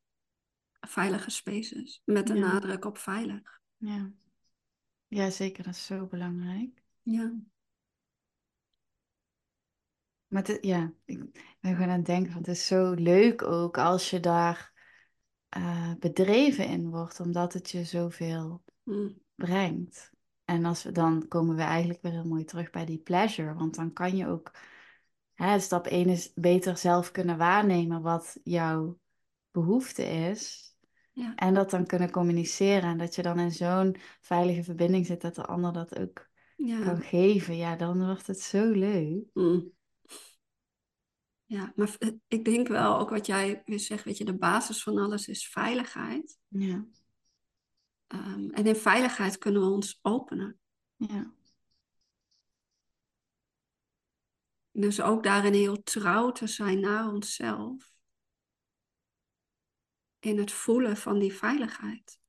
[0.80, 2.02] veilige spaces.
[2.06, 2.40] Met de Ja.
[2.40, 3.60] nadruk op veilig.
[3.78, 4.12] Ja.
[5.08, 5.64] ja, zeker.
[5.64, 6.84] Dat is zo belangrijk.
[7.02, 7.34] Ja.
[10.32, 11.18] Maar het, ja, ik
[11.60, 14.74] ben gewoon aan het denken, van het is zo leuk ook als je daar
[15.50, 19.22] eh, bedreven in wordt, omdat het je zoveel Mm.
[19.36, 20.12] brengt.
[20.46, 23.76] En als we, dan komen we eigenlijk weer heel mooi terug bij die pleasure, want
[23.76, 24.52] dan kan je ook,
[25.34, 29.00] hè, stap 1 is beter zelf kunnen waarnemen wat jouw
[29.52, 30.76] behoefte is.
[31.12, 31.36] Ja.
[31.36, 35.36] En dat dan kunnen communiceren en dat je dan in zo'n veilige verbinding zit dat
[35.36, 36.84] de ander dat ook Ja.
[36.84, 37.58] kan geven.
[37.58, 39.24] Ja, dan wordt het zo leuk.
[39.34, 39.72] Mm.
[41.52, 44.84] Ja, maar v- ik denk wel ook wat jij weer zegt, weet je, de basis
[44.84, 46.38] van alles is veiligheid.
[46.48, 46.86] Ja,
[48.08, 50.60] Ehm, en in veiligheid kunnen we ons openen.
[50.96, 51.32] ja,
[54.72, 57.92] Dus ook daarin heel trouw te zijn naar onszelf.
[60.20, 62.20] In het voelen van die veiligheid.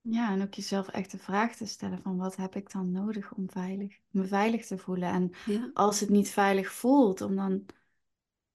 [0.00, 0.32] ja.
[0.32, 3.50] En ook jezelf echt de vraag te stellen van wat heb ik dan nodig om
[3.50, 5.08] veilig, me veilig te voelen.
[5.08, 7.66] En Ja, als het niet veilig voelt, om dan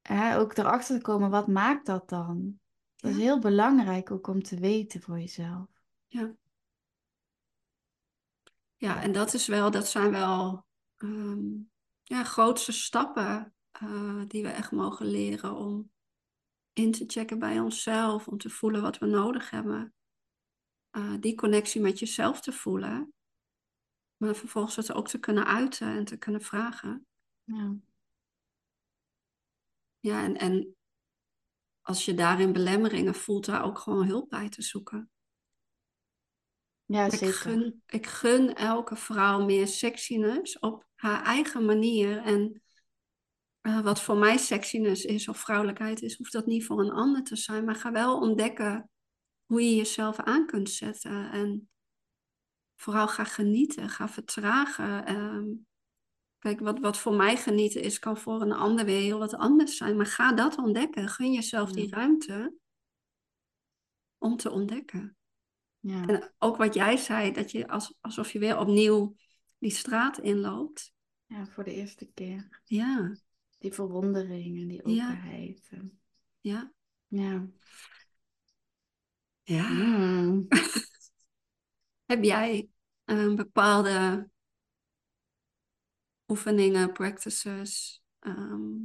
[0.01, 2.59] hè, ook erachter te komen, wat maakt dat dan?
[2.95, 5.67] Dat is heel belangrijk ook om te weten voor jezelf.
[6.07, 6.35] ja.
[8.75, 10.65] Ja, en dat is wel, dat zijn wel
[10.97, 11.47] ehm,
[12.03, 15.91] ja, grootste stappen eh, die we echt mogen leren om
[16.73, 19.93] in te checken bij onszelf, om te voelen wat we nodig hebben.
[20.89, 23.13] Eh, die connectie met jezelf te voelen,
[24.17, 27.07] maar vervolgens het ook te kunnen uiten en te kunnen vragen.
[27.43, 27.75] Ja,
[29.99, 30.75] Ja, en, en
[31.81, 35.11] als je daarin belemmeringen voelt, daar ook gewoon hulp bij te zoeken.
[36.85, 37.33] ja Ik zeker.
[37.33, 42.17] gun, ik gun elke vrouw meer sexiness op haar eigen manier.
[42.17, 42.61] En
[43.61, 47.23] eh, wat voor mij sexiness is of vrouwelijkheid is, hoeft dat niet voor een ander
[47.23, 47.65] te zijn.
[47.65, 48.89] Maar ga wel ontdekken
[49.45, 51.31] hoe je jezelf aan kunt zetten.
[51.31, 51.69] En
[52.75, 55.05] vooral ga genieten, ga vertragen.
[55.05, 55.45] Ehm,
[56.39, 59.77] kijk, wat, wat voor mij genieten is, kan voor een ander weer heel wat anders
[59.77, 59.97] zijn.
[59.97, 61.07] Maar ga dat ontdekken.
[61.09, 62.53] Gun jezelf die ruimte
[64.17, 65.17] om te ontdekken.
[65.79, 69.15] Ja, En ook wat jij zei, dat je als, alsof je weer opnieuw
[69.57, 70.93] die straat inloopt.
[71.25, 72.61] ja, voor de eerste keer.
[72.63, 73.15] Ja,
[73.57, 75.67] Die verwondering en die openheid.
[75.71, 75.99] en-
[76.39, 76.71] ja.
[77.07, 77.47] Ja.
[79.43, 79.69] Ja.
[79.69, 80.47] Mm.
[82.05, 82.69] Heb jij
[83.05, 84.29] een bepaalde
[86.29, 88.77] oefeningen, practices, ehm,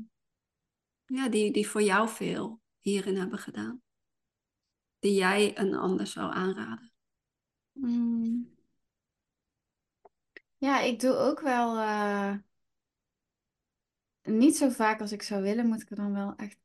[1.06, 3.82] ja, die, die voor jou veel hierin hebben gedaan?
[4.98, 6.92] Die jij een ander zou aanraden?
[7.72, 8.52] Mm.
[10.56, 12.34] Ja, ik doe ook wel eh,
[14.22, 16.58] niet zo vaak als ik zou willen, moet ik er dan wel echt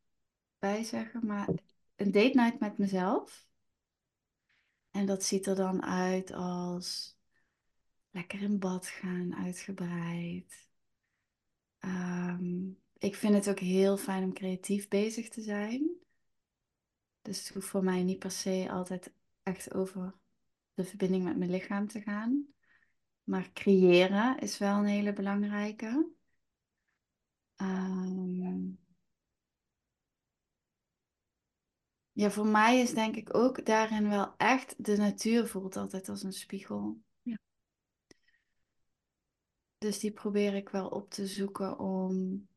[0.59, 1.47] bij zeggen, maar
[1.95, 3.47] een date night met mezelf.
[4.91, 7.17] En dat ziet er dan uit als
[8.09, 10.68] lekker in bad gaan, uitgebreid.
[11.79, 12.67] Ehm,
[12.97, 15.89] ik vind het ook heel fijn om creatief bezig te zijn.
[17.21, 19.13] Dus het hoeft voor mij niet per se altijd
[19.43, 20.13] echt over
[20.73, 22.45] de verbinding met mijn lichaam te gaan.
[23.23, 26.09] Maar creëren is wel een hele belangrijke.
[27.55, 28.71] Ehm,
[32.11, 36.23] ja, voor mij is denk ik ook daarin wel echt, de natuur voelt altijd als
[36.23, 36.97] een spiegel.
[39.79, 42.47] Dus die probeer ik wel op te zoeken om.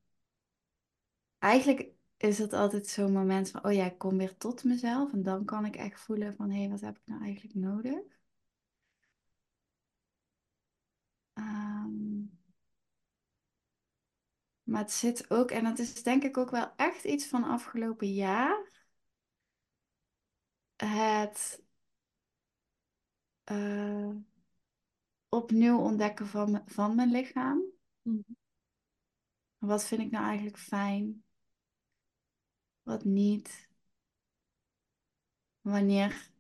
[1.39, 5.13] Eigenlijk is het altijd zo'n moment van, oh ja, ik kom weer tot mezelf.
[5.13, 8.01] En dan kan ik echt voelen van, hé, hey, wat heb ik nou eigenlijk nodig?
[11.35, 12.25] Ehm,
[14.63, 18.13] maar het zit ook, en dat is denk ik ook wel echt iets van afgelopen
[18.13, 18.71] jaar.
[20.77, 21.63] Het
[23.45, 24.11] eh,
[25.35, 27.63] opnieuw ontdekken van, van mijn lichaam.
[28.03, 28.21] Mhm.
[29.59, 31.25] Wat vind ik nou eigenlijk fijn?
[32.83, 33.69] Wat niet?
[35.61, 36.31] Wanneer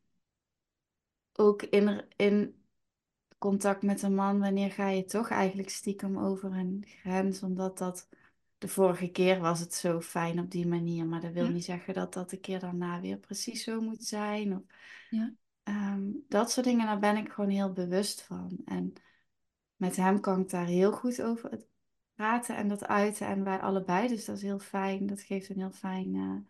[1.32, 2.64] ook in, in
[3.38, 8.08] contact met een man, wanneer ga je toch eigenlijk stiekem over een grens, omdat dat
[8.58, 11.50] de vorige keer was het zo fijn op die manier, maar dat wil Ja.
[11.50, 14.56] niet zeggen dat dat de keer daarna weer precies zo moet zijn.
[14.56, 14.62] Of,
[15.10, 15.34] Ja.
[15.62, 18.58] Ehm, dat soort dingen, daar ben ik gewoon heel bewust van.
[18.64, 18.92] En
[19.76, 21.64] met hem kan ik daar heel goed over
[22.14, 23.26] praten en dat uiten.
[23.26, 25.06] En wij allebei, dus dat is heel fijn.
[25.06, 26.42] Dat geeft een heel fijne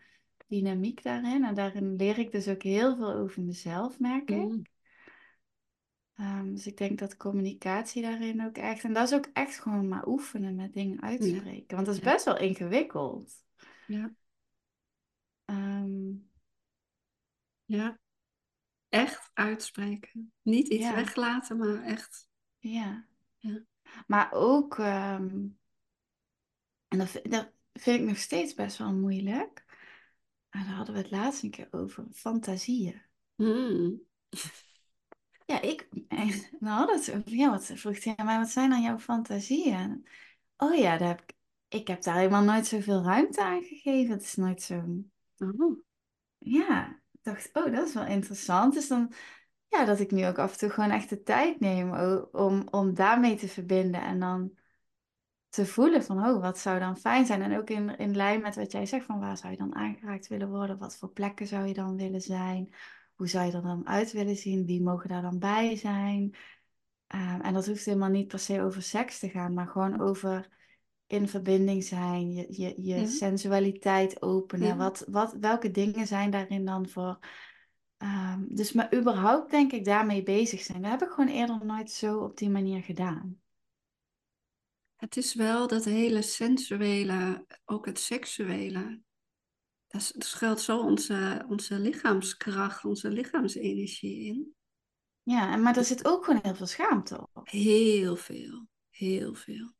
[0.47, 1.45] dynamiek daarin.
[1.45, 4.37] En daarin leer ik dus ook heel veel over mezelf, merk ik.
[4.37, 4.63] Mm.
[6.15, 8.85] Ehm, dus ik denk dat communicatie daarin ook echt...
[8.85, 11.75] En dat is ook echt gewoon maar oefenen met dingen uitspreken.
[11.75, 12.13] Want dat is Ja.
[12.13, 13.45] best wel ingewikkeld.
[13.87, 14.13] Ja.
[15.45, 16.11] Ehm,
[17.65, 17.99] Ja.
[18.93, 20.33] Echt uitspreken.
[20.43, 20.95] Niet iets Ja.
[20.95, 22.29] weglaten, maar echt.
[22.59, 23.07] ja.
[23.39, 23.61] Ja.
[24.07, 24.79] Maar ook...
[24.79, 25.47] ehm,
[26.89, 29.65] en dat, vind- dat vind ik nog steeds best wel moeilijk.
[30.51, 32.07] Maar daar hadden we het laatst een keer over.
[32.13, 33.03] Fantasieën.
[33.37, 34.01] Mm.
[35.47, 35.89] Ja, ik...
[36.61, 37.35] We hadden het over...
[37.35, 40.07] Ja, wat vroeg hij mij, wat zijn dan jouw fantasieën?
[40.57, 41.35] Oh ja, daar heb ik...
[41.69, 44.13] Ik heb daar helemaal nooit zoveel ruimte aan gegeven.
[44.13, 45.05] Het is nooit zo...
[45.39, 45.79] Oh.
[46.39, 48.75] Ja, dacht, oh, dat is wel interessant.
[48.75, 49.13] Dus dan,
[49.69, 51.95] ja, dat ik nu ook af en toe gewoon echt de tijd neem
[52.33, 54.57] om, om daarmee te verbinden en dan
[55.49, 57.43] te voelen van, oh, wat zou dan fijn zijn?
[57.43, 60.29] En ook in, in lijn met wat jij zegt, van waar zou je dan aangeraakt
[60.29, 60.79] willen worden?
[60.79, 62.75] Wat voor plekken zou je dan willen zijn?
[63.15, 64.67] Hoe zou je er dan uit willen zien?
[64.67, 66.35] Wie mogen daar dan bij zijn?
[67.07, 70.49] Ehm, en dat hoeft helemaal niet per se over seks te gaan, maar gewoon over
[71.13, 73.07] in verbinding zijn, je, je, je Ja.
[73.07, 74.67] sensualiteit openen.
[74.67, 74.77] Ja.
[74.77, 77.19] Wat, wat, welke dingen zijn daarin dan voor?
[77.97, 80.83] Ehm, dus maar überhaupt denk ik daarmee bezig zijn.
[80.83, 83.41] Dat heb ik gewoon eerder nooit zo op die manier gedaan.
[84.97, 89.01] Het is wel dat hele sensuele, ook het seksuele.
[89.89, 94.55] Daar daar schuilt zo onze, onze lichaamskracht, onze lichaamsenergie in.
[95.23, 97.49] Ja, en, maar er zit ook gewoon heel veel schaamte op.
[97.49, 99.73] Heel veel, heel veel.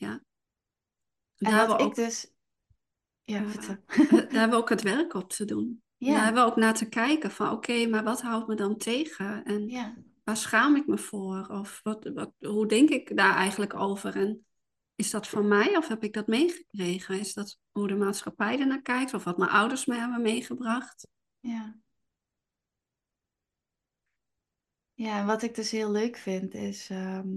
[0.00, 0.10] Ja.
[0.10, 0.20] En
[1.36, 2.32] Daar hebben, we ik ook, dus...
[3.24, 3.78] Ja, daar
[4.38, 5.82] hebben we ook het werk op te doen.
[5.96, 6.14] Ja.
[6.14, 9.44] Daar hebben we ook naar te kijken van oké, maar wat houdt me dan tegen?
[9.44, 9.94] En Ja,
[10.24, 11.46] waar schaam ik me voor?
[11.46, 14.16] Of wat, wat, hoe denk ik daar eigenlijk over?
[14.16, 14.46] En
[14.94, 17.18] is dat van mij of heb ik dat meegekregen?
[17.18, 21.08] Is dat hoe de maatschappij ernaar kijkt of wat mijn ouders me hebben meegebracht?
[21.40, 21.78] ja.
[24.94, 26.90] Ja, en wat ik dus heel leuk vind is...
[26.90, 27.28] ehm,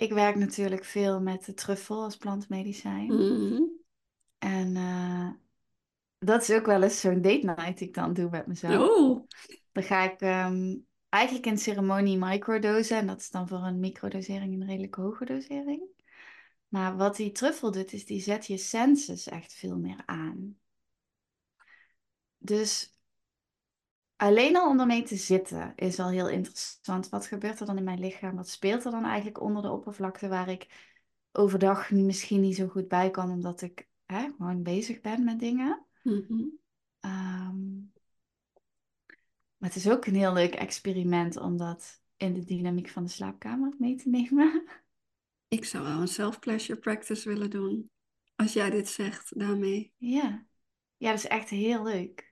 [0.00, 3.06] ik werk natuurlijk veel met de truffel als plantmedicijn.
[3.06, 3.62] Mhm.
[4.38, 5.30] En eh,
[6.18, 8.88] dat is ook wel eens zo'n date night die ik dan doe met mezelf.
[8.88, 9.26] Oh,
[9.72, 10.76] Dan ga ik ehm,
[11.08, 12.96] eigenlijk een ceremonie microdosen.
[12.96, 15.82] En dat is dan voor een microdosering een redelijk hoge dosering.
[16.68, 20.58] Maar wat die truffel doet, is die zet je senses echt veel meer aan.
[22.38, 22.97] Dus
[24.18, 27.08] alleen al om ermee te zitten is al heel interessant.
[27.08, 28.36] Wat gebeurt er dan in mijn lichaam?
[28.36, 30.66] Wat speelt er dan eigenlijk onder de oppervlakte waar ik
[31.32, 35.86] overdag misschien niet zo goed bij kan, omdat ik hè, gewoon bezig ben met dingen?
[36.02, 36.44] Mhm.
[37.00, 37.76] Ehm,
[39.56, 43.10] maar het is ook een heel leuk experiment om dat in de dynamiek van de
[43.10, 44.64] slaapkamer mee te nemen.
[45.48, 47.90] ik zou wel een self-pleasure practice willen doen.
[48.36, 49.92] Als jij dit zegt daarmee.
[49.96, 50.46] Ja.
[50.96, 52.27] ja, dat is echt heel leuk.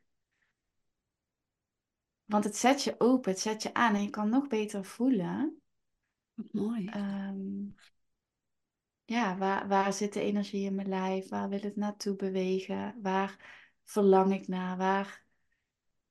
[2.26, 5.60] Want het zet je open, het zet je aan en je kan nog beter voelen.
[6.34, 6.86] Wat mooi.
[6.86, 7.38] ehm,
[9.04, 11.28] ja, waar, waar zit de energie in mijn lijf?
[11.28, 12.98] Waar wil het naartoe bewegen?
[13.02, 14.76] Waar verlang ik naar?
[14.76, 15.24] Waar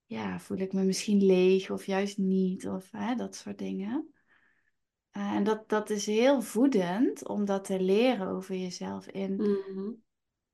[0.05, 2.67] ja, voel ik me misschien leeg of juist niet?
[2.67, 4.13] Of hè, dat soort dingen.
[5.11, 9.91] Eh, en dat, dat is heel voedend om dat te leren over jezelf in Mhm.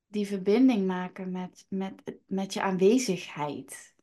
[0.07, 3.95] die verbinding maken met, met, met je aanwezigheid.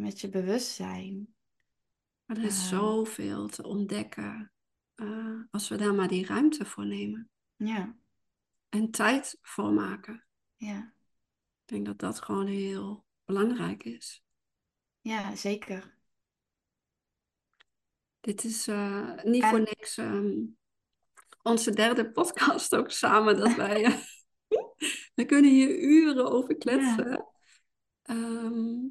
[0.00, 0.06] Ja.
[0.06, 1.34] Met je bewustzijn.
[2.24, 2.68] Maar er is Ehm.
[2.68, 4.52] zoveel te ontdekken
[4.94, 7.30] eh, als we daar maar die ruimte voor nemen.
[7.56, 7.96] Ja,
[8.68, 10.26] En tijd voor maken.
[10.56, 10.94] ja,
[11.60, 14.24] Ik denk dat dat gewoon heel belangrijk is.
[15.00, 15.98] ja, zeker.
[18.20, 20.38] Dit is eh, niet En- voor niks ehm,
[21.42, 23.36] onze derde podcast ook samen.
[23.36, 24.00] Dat wij, eh,
[25.14, 27.26] we kunnen hier uren over kletsen.
[28.02, 28.86] Ehm,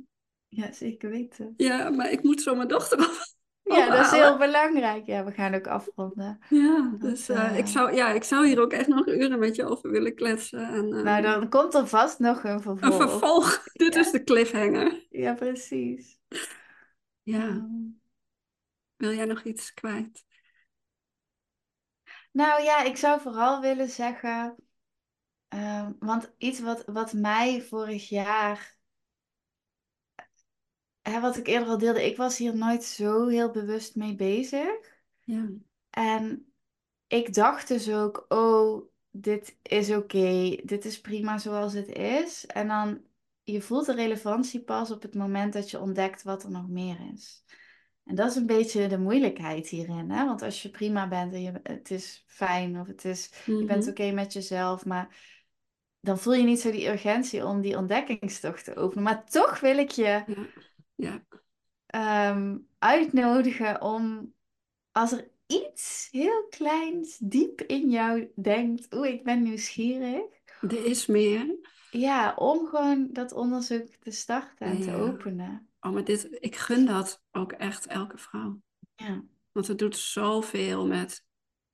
[0.50, 1.54] Ja, zeker weten.
[1.58, 3.38] ja, maar ik moet zo mijn dochter af.
[3.64, 5.06] Ja, dat is heel belangrijk.
[5.06, 6.40] Ja, we gaan ook afronden.
[6.50, 9.56] Ja, dus eh, eh, ik, zou, ja, ik zou hier ook echt nog uren met
[9.56, 10.68] je over willen kletsen.
[10.68, 13.00] En, eh, Nou, dan komt er vast nog een vervolg.
[13.02, 13.64] Een vervolg.
[13.74, 15.06] Dit is de cliffhanger.
[15.10, 16.20] Ja, precies.
[17.24, 17.70] Ja,
[18.96, 20.26] wil jij nog iets kwijt?
[22.32, 24.56] Nou ja, ik zou vooral willen zeggen,
[25.48, 28.78] ehm, want iets wat, wat mij vorig jaar,
[31.10, 34.70] hè, wat ik eerder al deelde, ik was hier nooit zo heel bewust mee bezig.
[35.20, 35.50] Ja.
[35.90, 36.54] En
[37.08, 42.46] ik dacht dus ook, oh, dit is oké, dit is prima zoals het is.
[42.46, 43.02] En dan,
[43.44, 46.98] je voelt de relevantie pas op het moment dat je ontdekt wat er nog meer
[47.14, 47.44] is.
[48.06, 50.26] En dat is een beetje de moeilijkheid hierin, hè?
[50.26, 53.82] Want als je prima bent en je, het is fijn of het is, je bent
[53.82, 53.90] Mhm.
[53.90, 55.38] oké met jezelf, maar
[56.00, 59.04] dan voel je niet zo die urgentie om die ontdekkingstocht te openen.
[59.04, 60.36] Maar toch wil ik je Ja,
[61.00, 61.24] ja,
[61.86, 64.34] ehm, uitnodigen om,
[64.92, 70.22] als er iets heel kleins diep in jou denkt, oeh, ik ben nieuwsgierig.
[70.62, 71.56] er is meer.
[71.92, 75.68] Ja, om gewoon dat onderzoek te starten en te openen.
[75.82, 78.62] Oh, maar dit, ik gun dat ook echt elke vrouw.
[78.96, 81.24] Ja, Want het doet zoveel met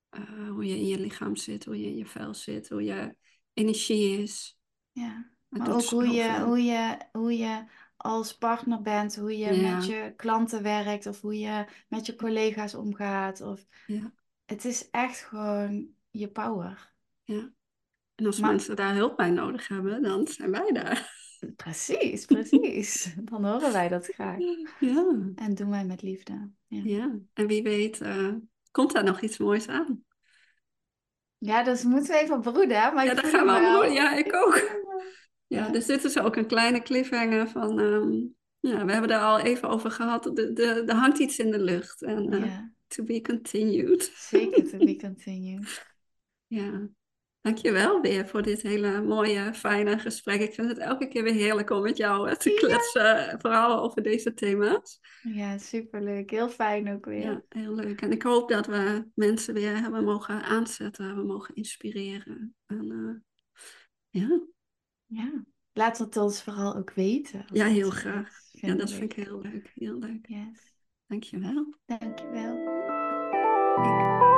[0.09, 3.15] eh, hoe je in je lichaam zit, hoe je in je vel zit, hoe je
[3.53, 4.57] energie is.
[4.91, 5.33] ja.
[5.49, 7.63] Maar ook hoe je, hoe je, hoe je
[8.05, 9.75] als partner bent, hoe je Ja.
[9.75, 13.41] met je klanten werkt of hoe je met je collega's omgaat.
[13.41, 13.65] Of...
[13.87, 14.11] Ja,
[14.45, 16.93] Het is echt gewoon je power.
[17.23, 17.49] ja.
[18.15, 21.23] En als Maar- mensen daar hulp bij nodig hebben, dan zijn wij daar.
[21.55, 23.13] Precies, precies.
[23.31, 24.37] Dan horen wij dat graag.
[24.79, 26.49] Ja, En doen wij met liefde.
[26.67, 27.15] Ja, ja.
[27.33, 28.33] En wie weet, eh,
[28.71, 30.03] komt daar nog iets moois aan.
[31.37, 32.93] ja dus moeten we even broeden.
[32.93, 33.71] Maar Ja, ik voel gaan we wel.
[33.79, 33.93] broeden.
[33.93, 34.83] Ja, ik ook.
[35.47, 37.79] Ja, dus dit is ook een kleine cliffhanger van...
[37.79, 38.11] ehm,
[38.59, 40.25] ja, we hebben daar al even over gehad.
[40.25, 42.01] Er de, hangt iets in de lucht.
[42.03, 44.11] En eh, Ja, to be continued.
[44.15, 45.85] zeker to be continued.
[46.47, 46.87] Ja,
[47.41, 50.41] dankjewel weer voor dit hele mooie, fijne gesprek.
[50.41, 52.55] Ik vind het elke keer weer heerlijk om met jou eh, te Ja.
[52.55, 54.99] kletsen, vooral over deze thema's.
[55.21, 56.29] Ja, superleuk.
[56.31, 57.21] Heel fijn ook weer.
[57.21, 58.01] Ja, heel leuk.
[58.01, 62.55] En ik hoop dat we mensen weer hebben mogen aanzetten, hebben mogen inspireren.
[62.65, 64.41] En, eh, ja.
[65.05, 65.43] Ja.
[65.73, 67.45] Laat het ons vooral ook weten.
[67.53, 68.39] ja, heel graag.
[68.51, 69.71] Ja, dat vind ik heel leuk.
[69.73, 70.27] Heel leuk.
[70.27, 70.73] Yes.
[71.07, 71.75] Dankjewel.
[71.85, 72.53] Dankjewel.
[73.77, 74.34] Ik